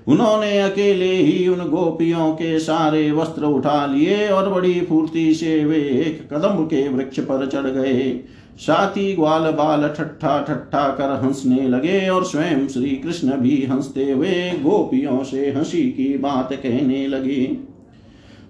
उन्होंने 0.08 0.58
अकेले 0.58 1.16
ही 1.16 1.48
उन 1.48 1.58
गोपियों 1.58 2.32
के 2.32 2.58
सारे 2.58 3.12
वस्त्र 3.12 3.44
उठा 3.44 3.86
लिए 3.86 4.28
और 4.28 4.48
बड़ी 4.50 4.80
फूर्ति 4.80 5.34
से 5.34 5.64
वे 5.64 5.78
एक 5.78 6.28
कदम 6.32 6.64
के 6.64 6.88
वृक्ष 6.88 7.20
पर 7.20 7.46
चढ़ 7.46 7.66
गए। 7.66 8.20
साथी 8.56 9.14
ग्वाल 9.14 9.42
बाल 9.42 9.88
ठट्ठा 9.88 10.44
ठट्ठा 10.48 10.88
कर 10.88 11.10
हंसने 11.24 11.68
लगे 11.68 12.08
और 12.08 12.24
स्वयं 12.24 12.68
श्री 12.68 12.90
कृष्ण 12.90 13.36
भी 13.36 13.66
हँसते 13.70 14.12
हुए 14.12 14.50
गोपियों 14.50 15.22
से 15.24 15.50
हँसी 15.50 15.82
की 15.82 16.18
बात 16.18 16.52
कहने 16.52 17.06
लगे। 17.06 17.71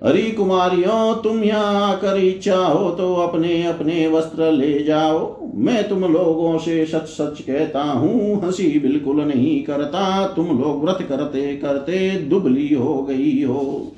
अरे 0.03 0.22
कुमारियों, 0.30 1.14
तुम 1.22 1.42
यहाँ 1.44 1.90
आकर 1.90 2.16
इच्छा 2.18 2.57
हो 2.57 2.90
तो 2.90 3.14
अपने 3.14 3.62
अपने 3.66 4.07
वस्त्र 4.09 4.50
ले 4.53 4.82
जाओ। 4.84 5.50
मैं 5.57 5.88
तुम 5.88 6.05
लोगों 6.05 6.59
से 6.59 6.84
सच 6.86 7.07
सच 7.09 7.40
कहता 7.40 7.82
हूँ, 7.82 8.40
हँसी 8.42 8.78
बिल्कुल 8.78 9.20
नहीं 9.20 9.62
करता। 9.64 10.26
तुम 10.26 10.46
लोग 10.61 10.84
व्रत 10.84 11.07
करते 11.09 11.57
करते 11.57 12.11
दुबली 12.20 12.72
हो 12.74 13.03
गई 13.03 13.42
हो। 13.42 13.92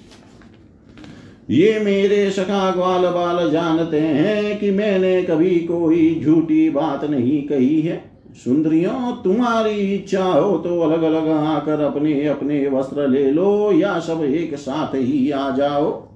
ये 1.50 1.78
मेरे 1.78 2.30
सखा 2.30 2.70
ग्वाल 2.70 3.06
बाल 3.06 3.50
जानते 3.50 4.00
हैं 4.00 4.58
कि 4.58 4.70
मैंने 4.70 5.22
कभी 5.22 5.58
कोई 5.60 6.20
झूठी 6.24 6.68
बात 6.70 7.04
नहीं 7.04 7.42
कही 7.42 7.80
है। 7.80 8.02
सुंदरियों, 8.34 9.22
तुम्हारी 9.22 9.94
इच्छा 9.94 10.24
हो 10.24 10.58
तो 10.58 10.80
अलग 10.80 11.02
अलग 11.02 11.28
आकर 11.28 11.80
अपने 11.80 12.26
अपने 12.26 12.68
वस्त्र 12.68 13.08
ले 13.08 13.30
लो 13.30 13.72
या 13.72 13.98
सब 13.98 14.24
एक 14.24 14.54
साथ 14.54 14.94
ही 14.94 15.30
आ 15.30 15.50
जाओ। 15.50 16.08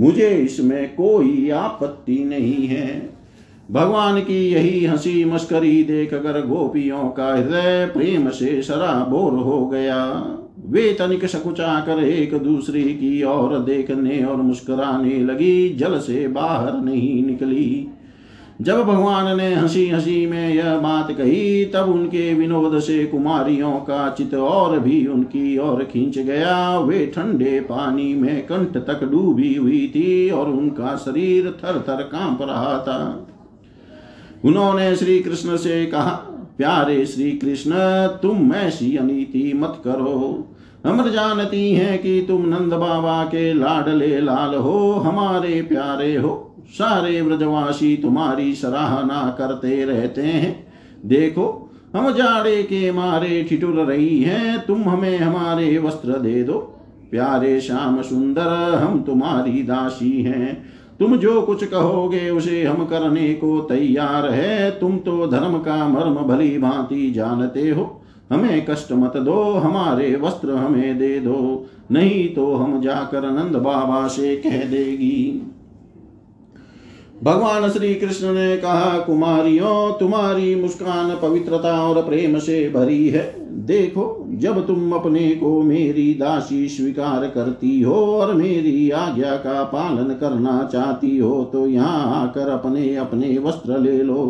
मुझे 0.00 0.28
इसमें 0.28 0.94
कोई 0.94 1.50
आपत्ति 1.50 2.24
नहीं 2.24 2.66
है। 2.66 3.10
भगवान 3.70 4.20
की 4.20 4.50
यही 4.50 4.84
हँसी 4.84 5.24
मस्करी 5.24 5.82
देख 5.84 6.14
कर 6.14 6.46
गोपियों 6.46 7.08
का 7.08 7.34
हृदय 7.34 7.90
प्रेम 7.94 8.30
से 8.30 8.62
सराबोर 8.62 9.32
हो 9.32 9.66
गया। 9.66 10.04
वे 10.66 10.92
तनिक 10.92 11.26
सकुचा 11.26 11.80
कर 11.80 12.04
एक 12.04 12.34
दूसरे 12.38 12.82
की 12.82 13.22
ओर 13.22 13.58
देखने 13.58 14.24
और 14.24 14.36
मुस्कुराने 14.36 15.18
लगी, 15.18 15.68
जल 15.68 15.98
से 15.98 16.28
बाहर 16.28 16.80
नहीं 16.80 17.26
निकली। 17.26 17.88
जब 18.62 18.82
भगवान 18.82 19.36
ने 19.36 19.54
हँसी 19.54 19.90
हँसी 19.90 20.26
में 20.26 20.54
यह 20.54 20.76
बात 20.76 21.12
कही, 21.12 21.64
तब 21.64 21.88
उनके 21.88 22.34
विनोद 22.34 22.80
से 22.80 23.06
कुमारियों 23.06 23.72
का 23.72 24.10
चित 24.10 24.34
और 24.34 24.78
भी 24.78 25.06
उनकी 25.06 25.58
ओर 25.58 25.84
खींच 25.84 26.18
गया। 26.18 26.78
वे 26.78 27.12
ठंडे 27.14 27.60
पानी 27.60 28.14
में 28.14 28.46
कंठ 28.46 28.76
तक 28.76 29.04
डूबी 29.04 29.54
हुई 29.54 29.92
थी 29.94 30.30
और 30.30 30.48
उनका 30.48 30.96
शरीर 30.96 31.44
थर 31.44 31.84
थर 31.88 32.02
काँप 32.02 32.42
रहा 32.42 32.78
था। 32.78 33.28
उन्होंने 34.44 34.96
श्री 34.96 35.20
कृष्ण 35.20 35.56
से 35.56 35.86
कहा, 35.86 36.10
प्यारे 36.58 37.06
श्री 37.06 37.30
कृष्ण 37.32 37.72
तुम 38.06 38.54
ऐसी 38.54 38.96
अनीति 38.96 39.52
मत 39.56 39.80
करो। 39.84 40.48
हम 40.86 41.10
जानती 41.10 41.72
हैं 41.72 41.98
कि 41.98 42.24
तुम 42.28 42.48
नंद 42.48 42.72
बाबा 42.74 43.24
के 43.24 43.54
लाडले 43.54 44.20
लाल 44.20 44.54
हो, 44.54 44.92
हमारे 44.92 45.62
प्यारे 45.62 46.16
हो। 46.16 46.47
सारे 46.68 47.22
व्रजवासी 47.22 47.96
तुम्हारी 47.96 48.54
सराहना 48.54 49.34
करते 49.38 49.84
रहते 49.84 50.22
हैं। 50.22 50.66
देखो, 51.06 51.70
हम 51.96 52.10
जाड़े 52.12 52.62
के 52.62 52.92
मारे 52.92 53.46
ठिठुर 53.48 53.74
रही 53.74 54.22
हैं, 54.22 54.66
तुम 54.66 54.82
हमें 54.82 55.18
हमारे 55.18 55.78
वस्त्र 55.78 56.12
दे 56.12 56.42
दो। 56.42 56.58
प्यारे 57.10 57.60
श्याम 57.60 58.02
सुंदर, 58.02 58.74
हम 58.74 59.02
तुम्हारी 59.02 59.62
दासी 59.62 60.22
हैं। 60.22 60.78
तुम 60.98 61.16
जो 61.16 61.42
कुछ 61.42 61.64
कहोगे 61.64 62.30
उसे 62.30 62.64
हम 62.64 62.84
करने 62.84 63.34
को 63.34 63.60
तैयार 63.60 64.30
है। 64.30 64.70
तुम 64.70 64.98
तो 64.98 65.26
धर्म 65.26 65.58
का 65.58 65.88
मर्म 65.88 66.14
भली 66.14 66.58
भांति 66.58 67.10
जानते 67.10 67.70
हो। 67.70 68.02
हमें 68.32 68.64
कष्ट 68.64 68.92
मत 68.92 69.16
दो, 69.16 69.52
हमारे 69.52 70.16
वस्त्र 70.16 70.54
हमें 70.54 70.98
दे 70.98 71.18
दो। 71.20 71.66
नहीं 71.90 72.34
तो 72.34 72.54
हम 72.54 72.80
जाकर 72.80 73.30
नंद 73.30 73.56
बाबा 73.56 74.08
से 74.08 74.36
कह 74.36 74.56
देगी। 74.56 75.52
भगवान 77.22 77.68
श्री 77.70 77.94
कृष्ण 77.94 78.32
ने 78.34 78.56
कहा, 78.56 78.98
कुमारियों, 78.98 79.92
तुम्हारी 79.92 80.54
मुस्कान 80.54 81.14
पवित्रता 81.22 81.72
और 81.82 82.02
प्रेम 82.02 82.38
से 82.38 82.68
भरी 82.70 83.08
है। 83.08 83.24
देखो, 83.66 84.24
जब 84.30 84.66
तुम 84.66 84.92
अपने 84.92 85.28
को 85.30 85.62
मेरी 85.62 86.12
दासी 86.14 86.68
स्वीकार 86.68 87.26
करती 87.26 87.80
हो 87.82 87.94
और 87.94 88.34
मेरी 88.34 88.90
आज्ञा 88.90 89.34
का 89.36 89.62
पालन 89.64 90.14
करना 90.14 90.62
चाहती 90.72 91.16
हो 91.18 91.42
तो 91.52 91.66
यहाँ 91.66 92.22
आकर 92.22 92.48
अपने 92.48 92.94
अपने 92.96 93.38
वस्त्र 93.38 93.78
ले 93.78 94.02
लो। 94.02 94.24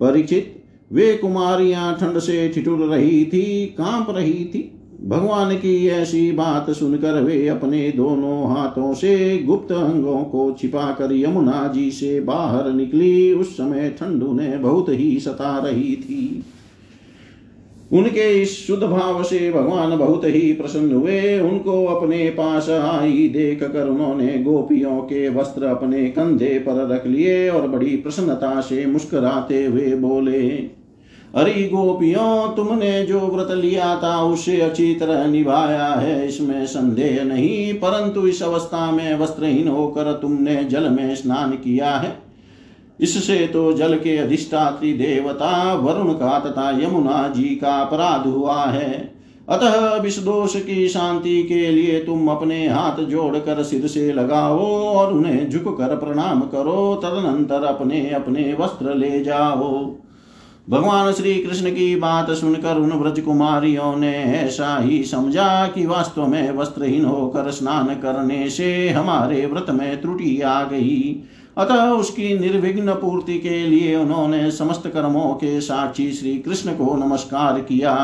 परीक्षित 0.00 0.54
वे 0.90 1.12
कुमारियाँ 1.16 1.96
ठंड 2.00 2.18
से 2.18 2.48
ठिठुर 2.48 2.78
रही 2.86 3.24
थी, 3.24 3.66
काँप 3.78 4.10
रही 4.10 4.44
थी। 4.44 4.77
भगवान 5.04 5.56
की 5.56 5.86
ऐसी 5.86 6.32
बात 6.32 6.70
सुनकर 6.70 7.22
वे 7.22 7.48
अपने 7.48 7.90
दोनों 7.90 8.56
हाथों 8.56 8.94
से 8.94 9.38
गुप्त 9.38 9.72
अंगों 9.72 10.24
को 10.24 10.56
छिपाकर 10.60 11.12
यमुना 11.12 11.72
जी 11.74 11.90
से 11.90 12.20
बाहर 12.20 12.72
निकली। 12.72 13.32
उस 13.32 13.56
समय 13.56 13.96
ठंड 14.00 14.22
उन्हें 14.22 14.62
बहुत 14.62 14.88
ही 14.88 15.20
सता 15.20 15.58
रही 15.58 15.96
थी। 15.96 16.44
उनके 17.92 18.42
इस 18.42 18.66
शुद्ध 18.66 18.82
भाव 18.82 19.22
से 19.22 19.52
भगवान 19.52 19.98
बहुत 19.98 20.24
ही 20.24 20.52
प्रसन्न 20.52 20.92
हुए। 20.92 21.40
उनको 21.40 21.84
अपने 21.84 22.30
पास 22.30 22.70
आई 22.70 23.28
देख 23.28 23.62
कर 23.62 23.88
उन्होंने 23.88 24.38
गोपियों 24.38 25.00
के 25.00 25.28
वस्त्र 25.28 25.64
अपने 25.64 26.04
कंधे 26.04 26.58
पर 26.58 26.88
रख 26.88 27.06
लिए 27.06 27.48
और 27.48 27.68
बड़ी 27.68 27.96
प्रसन्नता 27.96 28.60
से 28.60 28.86
मुस्कुराते 28.86 29.64
हुए 29.64 29.94
बोले 29.94 30.77
अरे 31.34 31.52
गोपियों, 31.52 32.56
तुमने 32.56 33.02
जो 33.02 33.20
व्रत 33.20 33.50
लिया 33.50 33.96
था, 33.96 34.22
उसे 34.22 34.60
अच्छी 34.60 34.94
तरह 34.94 35.26
निभाया 35.26 35.86
है, 35.86 36.28
इसमें 36.28 36.66
संदेह 36.66 37.22
नहीं, 37.24 37.74
परंतु 37.74 38.26
इस 38.26 38.42
अवस्था 38.42 38.90
में 38.90 39.18
वस्त्रहीन 39.18 39.68
होकर 39.68 40.12
तुमने 40.12 40.64
जल 40.64 40.88
में 40.88 41.14
स्नान 41.14 41.50
किया 41.50 41.90
है। 41.90 42.16
इससे 43.00 43.46
तो 43.46 43.72
जल 43.72 43.94
के 43.94 44.16
अधिष्ठात्री 44.16 44.92
देवता 44.92 45.74
वरुण 45.74 46.12
का 46.12 46.38
तथा 46.38 46.70
यमुना 46.70 47.28
जी 47.28 47.48
का 47.56 47.74
अपराध 47.80 48.26
हुआ 48.26 48.64
है। 48.64 49.14
अतः 49.48 49.94
विष 49.96 50.18
दोष 50.18 50.56
की 50.56 50.88
शांति 50.88 51.42
के 51.42 51.70
लिए 51.70 51.98
तुम 52.04 52.28
अपने 52.28 52.68
हाथ 52.68 53.04
जोड़कर 53.04 53.62
सिर 53.62 53.86
से 53.86 54.12
लगाओ 54.12 54.58
और 54.84 55.12
उन्हें 55.12 55.50
झुक 55.50 55.78
कर 55.78 55.96
प्रणाम 55.96 56.40
करो, 56.40 57.00
तदनंतर 57.04 57.64
अपने 57.64 58.10
अपने 58.10 58.56
वस्त्र 58.60 58.94
ले 58.94 59.20
जाओ। 59.24 59.94
भगवान 60.68 61.12
श्री 61.12 61.34
कृष्ण 61.34 61.70
की 61.70 61.94
बात 61.96 62.30
सुनकर 62.30 62.76
उन 62.76 62.92
व्रज 62.92 63.20
कुमारियों 63.20 63.94
ने 63.96 64.12
ऐसा 64.14 64.76
ही 64.78 65.02
समझा 65.04 65.66
कि 65.66 65.84
वास्तव 65.86 66.26
में 66.26 66.50
वस्त्रहीन 66.50 67.04
होकर 67.04 67.50
स्नान 67.50 67.86
करने 67.94 68.48
से 68.50 68.88
हमारे 68.88 69.46
व्रत 69.46 69.70
में 69.70 70.00
त्रुटि 70.00 70.40
आ 70.40 70.62
गई। 70.64 71.24
अतः 71.58 71.88
उसकी 71.90 72.38
निर्विघ्न 72.38 72.94
पूर्ति 72.94 73.38
के 73.38 73.66
लिए 73.66 73.96
उन्होंने 73.96 74.50
समस्त 74.50 74.86
कर्मों 74.86 75.32
के 75.34 75.60
साक्षी 75.60 76.10
श्री 76.12 76.36
कृष्ण 76.38 76.74
को 76.74 76.94
नमस्कार 76.96 77.60
किया, 77.60 77.96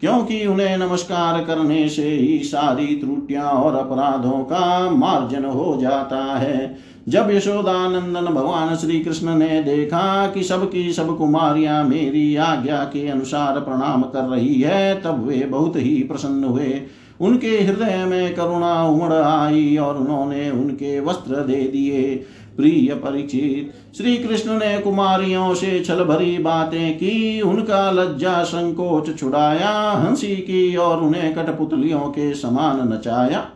क्योंकि 0.00 0.44
उन्हें 0.46 0.76
नमस्कार 0.78 1.44
करने 1.44 1.88
से 1.88 2.08
ही 2.08 2.38
सारी 2.38 2.86
त्रुटियाँ 2.96 3.44
और 3.44 3.76
अपराधों 3.76 4.42
का 4.44 4.90
मार्जन 4.90 5.44
हो 5.44 5.78
जाता 5.82 6.24
है। 6.24 6.95
जब 7.08 7.28
यशोदानंदन 7.30 8.20
भगवान 8.20 8.76
श्री 8.76 9.00
कृष्ण 9.00 9.34
ने 9.34 9.62
देखा 9.62 10.26
कि 10.26 10.42
सबकी 10.42 10.92
सब 10.92 11.18
कुमारियाँ 11.18 11.84
मेरी 11.84 12.36
आज्ञा 12.36 12.76
के 12.76 13.08
अनुसार 13.08 13.60
प्रणाम 13.60 14.02
कर 14.02 14.22
रही 14.22 14.60
है, 14.60 15.02
तब 15.02 15.26
वे 15.26 15.36
बहुत 15.36 15.76
ही 15.76 16.02
प्रसन्न 16.02 16.44
हुए। 16.44 16.82
उनके 17.20 17.48
हृदय 17.48 18.04
में 18.04 18.34
करुणा 18.34 18.84
उमड़ 18.84 19.12
आई 19.12 19.76
और 19.76 19.96
उन्होंने 19.96 20.50
उनके 20.50 21.00
वस्त्र 21.00 21.34
दे 21.36 21.56
दिए। 21.56 22.24
प्रिय 22.56 22.94
परिचित 22.94 23.72
श्री 23.96 24.16
कृष्ण 24.16 24.50
ने 24.50 24.78
कुमारियों 24.78 25.54
से 25.54 25.80
छल 25.80 26.04
भरी 26.04 26.38
बातें 26.38 26.96
की, 26.96 27.40
उनका 27.40 27.90
लज्जा 27.90 28.42
संकोच 28.44 29.18
छुड़ाया, 29.18 29.90
हँसी 29.90 30.36
की 30.36 30.76
और 30.76 31.02
उन्हें 31.02 31.34
कठपुतलियों 31.34 32.00
के 32.00 32.34
समान 32.34 32.92
नचाया। 32.92 33.46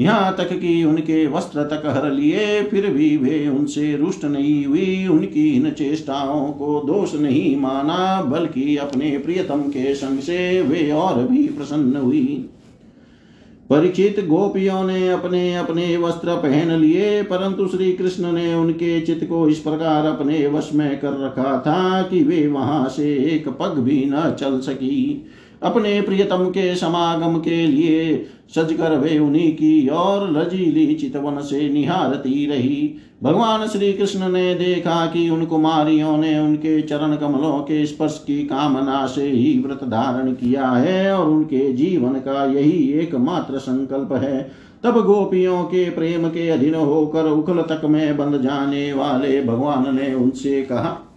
यहाँ 0.00 0.34
तक 0.38 0.52
कि 0.60 0.84
उनके 0.84 1.26
वस्त्र 1.26 1.62
तक 1.62 1.82
हर 1.86 2.10
लिए, 2.10 2.62
फिर 2.62 2.86
भी 2.86 3.16
वे 3.16 3.48
उनसे 3.48 3.96
रुष्ट 3.96 4.24
नहीं 4.24 4.64
हुई। 4.66 5.06
उनकी 5.06 5.48
इन 5.50 5.70
चेष्टाओं 5.70 6.52
को 6.52 6.80
दोष 6.86 7.14
नहीं 7.14 7.56
माना, 7.56 8.22
बल्कि 8.22 8.76
अपने 8.76 9.18
प्रियतम 9.18 9.62
के 9.62 9.94
संग 9.94 10.18
से 10.18 10.62
वे 10.62 10.90
और 10.90 11.22
भी 11.28 11.46
प्रसन्न 11.48 11.96
हुई। 11.96 12.46
परिचित 13.70 14.26
गोपियों 14.26 14.84
ने 14.84 15.08
अपने 15.08 15.54
अपने 15.54 15.96
वस्त्र 15.96 16.34
पहन 16.36 16.70
लिए, 16.72 17.22
परंतु 17.22 17.66
श्री 17.68 17.92
कृष्ण 17.92 18.32
ने 18.32 18.54
उनके 18.54 19.00
चित्त 19.00 19.24
को 19.24 19.48
इस 19.48 19.58
प्रकार 19.58 20.06
अपने 20.06 20.46
वश 20.46 20.70
में 20.74 21.00
कर 21.00 21.12
रखा 21.24 21.58
था 21.58 22.02
कि 22.02 22.22
वे 22.22 22.46
वहाँ 22.46 22.88
से 22.88 23.14
एक 23.34 23.48
पग 23.48 23.78
भी 23.78 24.04
न 24.06 24.36
चल 24.40 24.58
सकी। 24.60 25.26
अपने 25.62 26.00
प्रियतम 26.00 26.44
के 26.44 26.74
समागम 26.74 27.38
के 27.38 27.66
लिए 27.66 28.26
सजकर 28.54 28.96
वे 28.96 29.18
उन्हीं 29.18 29.52
की 29.52 29.88
और 29.88 30.30
लजीली 30.30 30.94
चितवन 30.94 31.40
से 31.40 31.68
निहारती 31.68 32.46
रही। 32.46 32.94
भगवान 33.22 33.66
श्री 33.68 33.92
कृष्ण 33.92 34.28
ने 34.28 34.54
देखा 34.54 35.06
कि 35.06 35.28
उन 35.30 35.44
कुमारियों 35.44 36.16
ने 36.16 36.38
उनके 36.38 36.80
चरण 36.82 37.16
कमलों 37.16 37.58
के 37.58 37.86
स्पर्श 37.86 38.24
की 38.26 38.38
कामना 38.38 39.06
से 39.06 39.28
ही 39.28 39.58
व्रत 39.58 39.84
धारण 39.84 40.32
किया 40.32 40.70
है 40.70 41.12
और 41.12 41.30
उनके 41.30 41.72
जीवन 41.72 42.12
का 42.12 42.44
यही 42.44 42.92
एकमात्र 42.92 43.58
संकल्प 43.58 44.12
है। 44.12 44.50
तब 44.84 45.00
गोपियों 45.04 45.62
के 45.64 45.90
प्रेम 45.90 46.28
के 46.28 46.48
अधीन 46.48 46.74
होकर 46.74 47.24
उखल 47.24 47.62
तक 47.62 47.84
में 47.84 48.16
बंध 48.16 48.40
जाने 48.42 48.92
वाले 48.92 49.42
भगवान 49.42 49.96
ने 49.96 50.14
उनसे 50.14 50.62
कहा 50.62 51.09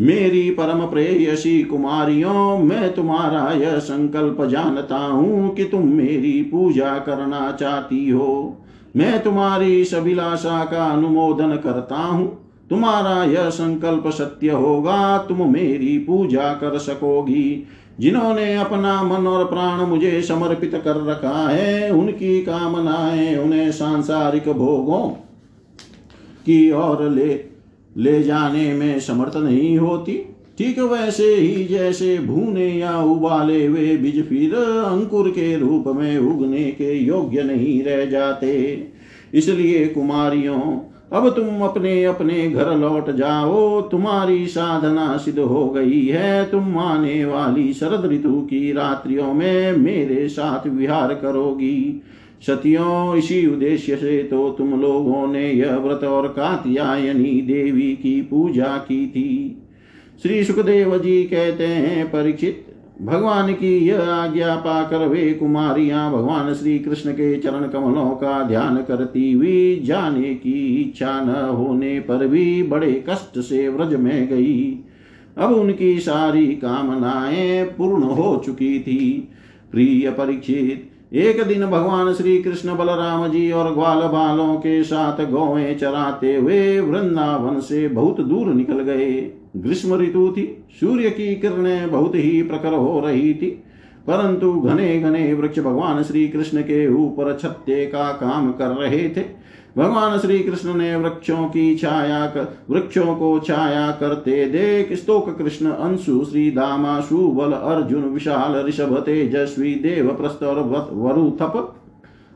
मेरी 0.00 0.50
परम 0.50 0.86
प्रेयसी 0.86 1.62
कुमारियों, 1.62 2.58
मैं 2.58 2.94
तुम्हारा 2.94 3.52
यह 3.52 3.78
संकल्प 3.78 4.44
जानता 4.44 4.98
हूँ 4.98 5.54
कि 5.54 5.64
तुम 5.64 5.88
मेरी 5.88 6.42
पूजा 6.42 6.98
करना 6.98 7.56
चाहती 7.60 8.10
हो। 8.10 8.56
मैं 8.96 9.22
तुम्हारी 9.22 9.84
सभिलाषा 9.84 10.64
का 10.64 10.84
अनुमोदन 10.84 11.56
करता 11.56 11.96
हूँ। 11.96 12.52
तुम्हारा 12.70 13.24
यह 13.24 13.50
संकल्प 13.50 14.08
सत्य 14.08 14.50
होगा, 14.50 15.18
तुम 15.18 15.52
मेरी 15.52 15.98
पूजा 15.98 16.52
कर 16.52 16.78
सकोगी। 16.78 17.66
जिन्होंने 18.00 18.56
अपना 18.56 19.02
मन 19.02 19.26
और 19.26 19.44
प्राण 19.44 19.86
मुझे 19.86 20.22
समर्पित 20.22 20.82
कर 20.84 21.04
रखा 21.04 21.48
है, 21.48 21.90
उनकी 21.90 22.42
कामनाएँ 22.42 23.36
उन्हें 23.36 23.72
सांसारिक 23.72 24.48
भोगों 24.48 25.08
की 26.46 26.70
ओर 26.70 27.10
ले 27.10 27.47
ले 27.98 28.22
जाने 28.22 28.72
में 28.74 29.00
समर्थ 29.00 29.36
नहीं 29.36 29.78
होती। 29.78 30.12
ठीक 30.58 30.78
वैसे 30.78 31.34
ही 31.34 31.64
जैसे 31.64 32.18
भूने 32.18 32.68
या 32.68 32.98
उबाले 32.98 33.66
हुए 33.66 33.96
बीज 33.96 34.28
फिर 34.28 34.54
अंकुर 34.84 35.28
के 35.28 35.56
रूप 35.56 35.84
में 35.86 36.18
उगने 36.18 36.64
के 36.64 36.92
योग्य 36.94 37.42
नहीं 37.42 37.82
रह 37.82 38.04
जाते। 38.04 38.52
इसलिए 39.34 39.86
कुमारियों, 39.86 40.60
अब 41.12 41.28
तुम 41.30 41.62
अपने 41.62 42.04
अपने 42.04 42.50
घर 42.50 42.76
लौट 42.76 43.10
जाओ। 43.10 43.80
तुम्हारी 43.80 44.46
साधना 44.46 45.16
सिद्ध 45.16 45.38
हो 45.38 45.68
गई 45.68 46.06
है। 46.06 46.50
तुम 46.50 46.78
आने 46.78 47.24
वाली 47.24 47.72
शरद 47.72 48.10
ऋतु 48.12 48.40
की 48.40 48.72
रात्रियों 48.72 49.32
में 49.34 49.76
मेरे 49.76 50.28
साथ 50.28 50.68
विहार 50.68 51.14
करोगी। 51.14 52.02
सतियों 52.46 53.16
इसी 53.16 53.46
उद्देश्य 53.46 53.96
से 53.96 54.22
तो 54.22 54.50
तुम 54.50 54.80
लोगों 54.80 55.26
ने 55.26 55.50
यह 55.52 55.76
व्रत 55.76 56.04
और 56.04 56.28
कात्यायनी 56.28 57.40
देवी 57.40 57.92
की 57.92 58.20
पूजा 58.22 58.76
की 58.78 59.06
थी। 59.06 59.62
श्री 60.22 60.44
सुखदेव 60.44 60.98
जी 60.98 61.22
कहते 61.24 61.66
हैं, 61.66 62.06
परीक्षित, 62.06 62.64
भगवान 63.02 63.52
की 63.52 63.76
यह 63.78 64.00
आज्ञा 64.00 64.54
पाकर 64.56 65.06
वे 65.06 65.32
कुमारियाँ 65.32 66.10
भगवान 66.12 66.54
श्री 66.54 66.78
कृष्ण 66.78 67.12
के 67.12 67.36
चरण 67.38 67.68
कमलों 67.68 68.10
का 68.10 68.42
ध्यान 68.42 68.76
करती 68.76 69.32
हुई 69.32 69.80
जाने 69.84 70.34
की 70.34 70.82
इच्छा 70.82 71.20
न 71.20 71.48
होने 71.48 72.00
पर 72.00 72.26
भी 72.26 72.62
बड़े 72.62 73.04
कष्ट 73.08 73.38
से 73.38 73.68
व्रज 73.68 73.94
में 73.94 74.28
गई। 74.28 74.78
अब 75.38 75.52
उनकी 75.52 75.98
सारी 75.98 76.46
कामनाएँ 76.46 77.64
पूर्ण 77.64 78.02
हो 78.02 78.42
चुकी 78.46 78.78
थी। 78.80 79.28
प्रिय 79.72 80.10
परीक्षित 80.10 80.87
एक 81.12 81.40
दिन 81.42 81.64
भगवान 81.66 82.12
श्री 82.14 82.36
कृष्ण 82.42 82.76
बलराम 82.76 83.26
जी 83.28 83.50
और 83.50 83.72
ग्वाल 83.74 84.00
बालों 84.08 84.54
के 84.56 84.82
साथ 84.84 85.24
गौएँ 85.24 85.74
चराते 85.74 86.34
हुए 86.36 86.80
वृंदावन 86.80 87.60
से 87.60 87.86
बहुत 87.88 88.20
दूर 88.20 88.46
निकल 88.46 88.80
गए। 88.80 89.20
ग्रीष्म 89.56 89.94
ऋतु 89.94 90.28
थी, 90.32 90.44
सूर्य 90.80 91.10
की 91.10 91.34
किरणें 91.34 91.90
बहुत 91.90 92.14
ही 92.14 92.42
प्रखर 92.42 92.74
हो 92.74 93.00
रही 93.00 93.32
थी, 93.34 93.46
परंतु 94.06 94.52
घने 94.52 94.98
घने 95.00 95.32
वृक्ष 95.34 95.58
भगवान 95.58 96.02
श्री 96.02 96.28
कृष्ण 96.28 96.62
के 96.62 96.86
ऊपर 96.96 97.36
छत्ते 97.38 97.84
का 97.86 98.10
काम 98.12 98.52
कर 98.52 98.68
रहे 98.76 99.08
थे। 99.08 99.24
भगवान 99.78 100.18
श्री 100.18 100.38
कृष्ण 100.38 100.74
ने 100.74 100.96
वृक्षों 100.96 101.48
की 101.48 101.76
छाया 101.76 102.26
कर, 102.26 102.58
वृक्षों 102.70 103.14
को 103.16 103.38
छाया 103.38 103.90
करते 103.90 104.48
देख 104.48 104.92
स्तोक 104.92 105.38
कृष्ण, 105.38 105.66
अंशु, 105.66 106.24
श्री 106.24 106.50
दामा, 106.50 107.00
सुबल, 107.00 107.52
अर्जुन, 107.52 108.02
विशाल, 108.02 108.66
ऋषभ, 108.66 108.98
तेजस्वी 108.98 109.74
देव 109.74 110.08
प्रस्तर 110.08 110.88
वरुथप 110.92 111.74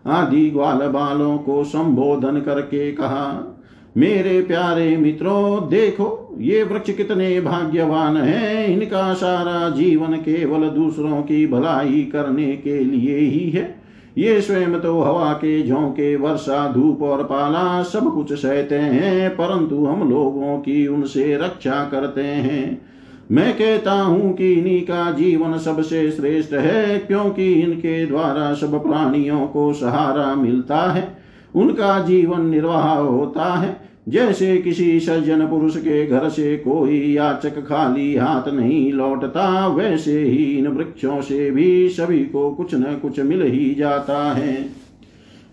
आदि 0.06 0.50
ग्वाल 0.50 0.78
बालों 0.78 1.38
को 1.38 1.64
संबोधन 1.64 2.40
करके 2.40 2.92
कहा, 2.92 3.58
मेरे 3.96 4.40
प्यारे 4.42 4.96
मित्रों, 4.96 5.68
देखो, 5.68 6.36
ये 6.40 6.62
वृक्ष 6.62 6.92
कितने 6.92 7.40
भाग्यवान 7.40 8.16
हैं। 8.16 8.66
इनका 8.66 9.14
सारा 9.14 9.68
जीवन 9.70 10.14
केवल 10.14 10.68
दूसरों 10.68 11.22
की 11.22 11.46
भलाई 11.46 12.10
करने 12.12 12.56
के 12.56 12.78
लिए 12.80 13.18
ही 13.18 13.50
है। 13.50 13.81
ये 14.18 14.40
स्वयं 14.40 14.80
तो 14.80 15.00
हवा 15.00 15.32
के 15.32 15.62
झोंके 15.68 16.16
वर्षा, 16.16 16.72
धूप 16.72 17.02
और 17.02 17.22
पाला 17.24 17.82
सब 17.82 18.14
कुछ 18.14 18.32
सहते 18.32 18.74
हैं, 18.74 19.30
परंतु 19.30 19.84
हम 19.86 20.10
लोगों 20.10 20.58
की 20.58 20.86
उनसे 20.86 21.36
रक्षा 21.36 21.84
करते 21.84 22.22
हैं। 22.22 22.80
मैं 23.30 23.52
कहता 23.54 23.92
हूँ 23.92 24.32
कि 24.32 24.52
इन्हीं 24.52 24.82
का 24.82 25.10
जीवन 25.10 25.58
सबसे 25.58 26.10
श्रेष्ठ 26.10 26.52
है, 26.52 26.98
क्योंकि 26.98 27.52
इनके 27.52 28.06
द्वारा 28.06 28.54
सब 28.54 28.82
प्राणियों 28.82 29.46
को 29.46 29.72
सहारा 29.72 30.34
मिलता 30.34 30.80
है, 30.92 31.16
उनका 31.54 31.98
जीवन 32.02 32.46
निर्वाह 32.46 32.94
होता 32.94 33.54
है। 33.54 33.81
जैसे 34.08 34.56
किसी 34.56 35.00
सज्जन 35.00 35.46
पुरुष 35.46 35.76
के 35.76 36.06
घर 36.06 36.28
से 36.28 36.56
कोई 36.56 37.12
याचक 37.12 37.60
खाली 37.66 38.16
हाथ 38.16 38.48
नहीं 38.48 38.92
लौटता, 38.92 39.66
वैसे 39.66 40.22
ही 40.22 40.58
इन 40.58 40.68
वृक्षों 40.68 41.20
से 41.20 41.50
भी 41.50 41.88
सभी 41.88 42.24
को 42.24 42.50
कुछ 42.50 42.74
न 42.74 42.98
कुछ 43.02 43.20
मिल 43.20 43.42
ही 43.42 43.74
जाता 43.74 44.32
है। 44.32 44.70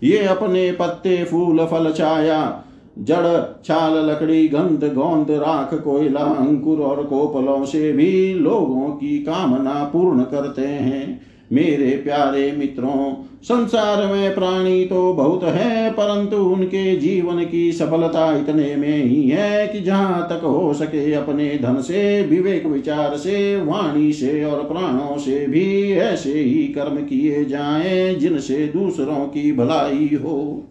ये 0.02 0.18
अपने 0.18 0.72
पत्ते, 0.72 1.24
फूल, 1.24 1.66
फल, 1.66 1.92
छाया, 1.92 2.64
जड़, 2.98 3.60
छाल, 3.64 4.10
लकड़ी, 4.10 4.48
गंध, 4.48 4.84
गोंद, 4.94 5.30
राख, 5.30 5.74
कोयला, 5.74 6.20
अंकुर 6.20 6.78
और 6.78 7.02
कोपलों 7.02 7.64
से 7.64 7.92
भी 7.92 8.34
लोगों 8.34 8.88
की 8.88 9.18
कामना 9.18 9.84
पूर्ण 9.84 10.22
करते 10.22 10.66
हैं। 10.66 11.20
मेरे 11.52 11.90
प्यारे 11.90 12.52
मित्रों, 12.52 13.14
संसार 13.42 14.12
में 14.12 14.34
प्राणी 14.34 14.84
तो 14.84 15.12
बहुत 15.12 15.44
है, 15.44 15.90
परंतु 15.90 16.36
उनके 16.36 16.96
जीवन 16.96 17.44
की 17.44 17.72
सफलता 17.72 18.36
इतने 18.36 18.76
में 18.76 19.04
ही 19.04 19.28
है 19.28 19.68
कि 19.68 19.80
जहाँ 19.80 20.28
तक 20.30 20.44
हो 20.44 20.74
सके 20.74 21.12
अपने 21.12 21.58
धन 21.62 21.80
से, 21.80 22.22
विवेक 22.22 22.66
विचार 22.66 23.16
से, 23.16 23.56
वाणी 23.56 24.12
से 24.12 24.44
और 24.44 24.62
प्राणों 24.62 25.18
से 25.18 25.46
भी 25.46 25.92
ऐसे 25.92 26.32
ही 26.32 26.62
कर्म 26.68 26.96
किए 26.96 27.44
जाएँ, 27.44 28.14
जिनसे 28.14 28.66
दूसरों 28.66 29.26
की 29.26 29.52
भलाई 29.52 30.18
हो। 30.24 30.66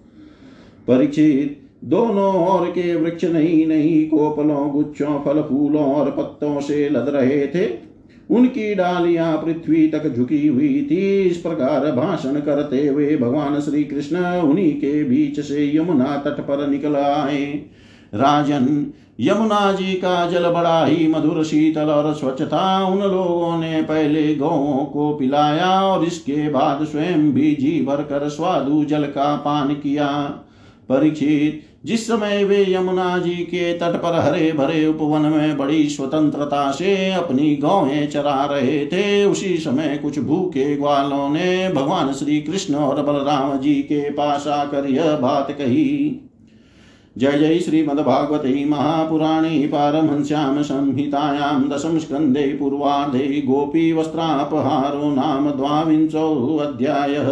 परीक्षित 0.88 1.62
दोनों 1.84 2.34
और 2.34 2.70
के 2.70 2.96
वृक्ष 2.96 3.26
नहीं 3.26 3.68
नहीं, 3.68 4.10
कोपलों, 4.10 4.72
गुच्छों, 4.72 5.20
फल 5.20 5.42
फूलों 5.42 5.94
और 5.96 6.12
पत्तों 6.12 6.60
से 6.62 6.90
लद 6.90 7.06
रहे 7.10 7.48
थे। 7.48 7.79
उनकी 8.30 8.74
डालियाँ 8.76 9.38
पृथ्वी 9.38 9.88
तक 9.88 10.08
झुकी 10.10 10.48
हुई 10.48 10.88
थी। 10.92 11.22
इस 11.22 11.38
प्रकार 11.38 11.92
भाषण 11.92 12.40
करते 12.40 12.88
हुए 12.88 13.16
भगवान 13.18 13.60
श्री 13.60 13.84
कृष्ण 13.84 14.18
उन्हीं 14.42 14.74
के 14.74 15.04
बीच 15.04 15.40
से 15.40 15.72
यमुना 15.78 16.16
तट 16.18 16.42
पर 16.42 16.68
निकल 16.68 16.96
आए। 16.96 17.46
राजन, 18.14 18.92
यमुना 19.20 19.72
जी 19.72 19.94
का 19.94 20.30
जल 20.30 20.50
बड़ा 20.50 20.86
ही 20.86 21.08
मधुर, 21.08 21.44
शीतल 21.44 21.90
और 21.90 22.14
स्वच्छ 22.14 22.42
था। 22.42 22.86
उन 22.86 23.00
लोगों 23.02 23.58
ने 23.58 23.82
पहले 23.82 24.36
गौों 24.36 24.86
को 24.86 25.14
पिलाया 25.14 25.72
और 25.82 26.06
इसके 26.06 26.50
बाद 26.50 26.86
स्वयं 26.86 27.32
भी 27.32 27.52
जी 27.56 27.82
भर 27.86 28.04
कर 28.04 28.28
स्वादु 28.30 28.84
जल 28.84 29.04
का 29.04 29.36
पान 29.36 29.74
किया। 29.74 30.08
परीक्षित 30.90 31.69
जिस 31.86 32.08
समय 32.08 32.44
वे 32.44 32.66
यमुना 32.74 33.18
जी 33.18 33.36
के 33.36 33.74
तट 33.74 33.96
पर 33.96 34.20
हरे 34.20 34.52
भरे 34.52 34.86
उपवन 34.88 35.22
में 35.22 35.58
बड़ी 35.58 35.90
स्वतंत्रता 35.90 36.72
से 36.72 37.12
अपनी 37.12 37.56
गौएँ 37.56 38.06
चरा 38.08 38.46
रहे 38.46 38.86
थे, 38.86 39.26
उसी 39.26 39.58
समय 39.58 40.00
कुछ 40.02 40.20
भूखे 40.20 40.76
ग्वालों 40.76 41.30
ने 41.30 41.70
भगवान 41.70 42.14
श्री 42.14 42.42
कृष्ण 42.42 42.76
और 42.76 43.02
बलराम 43.02 43.58
जी 43.60 43.74
के 43.74 44.10
पास 44.10 44.48
आकर 44.48 44.90
यह 44.90 45.16
बात 45.18 45.52
कही। 45.52 46.22
जय 47.18 47.32
जय 47.32 47.60
श्रीमद्भागवते 47.60 48.66
महापुराणे 48.66 49.68
पारमहंस्यां 49.68 50.64
संहितायां 50.64 51.70
दशम 51.70 51.98
स्कन्धे 51.98 52.44
पूर्वार्धे 52.60 53.42
गोपीवस्त्रापहारो 53.42 55.10
नाम 55.16 55.50
द्वांशो 55.52 55.56
द्वाविंशोऽध्यायः 55.58 57.32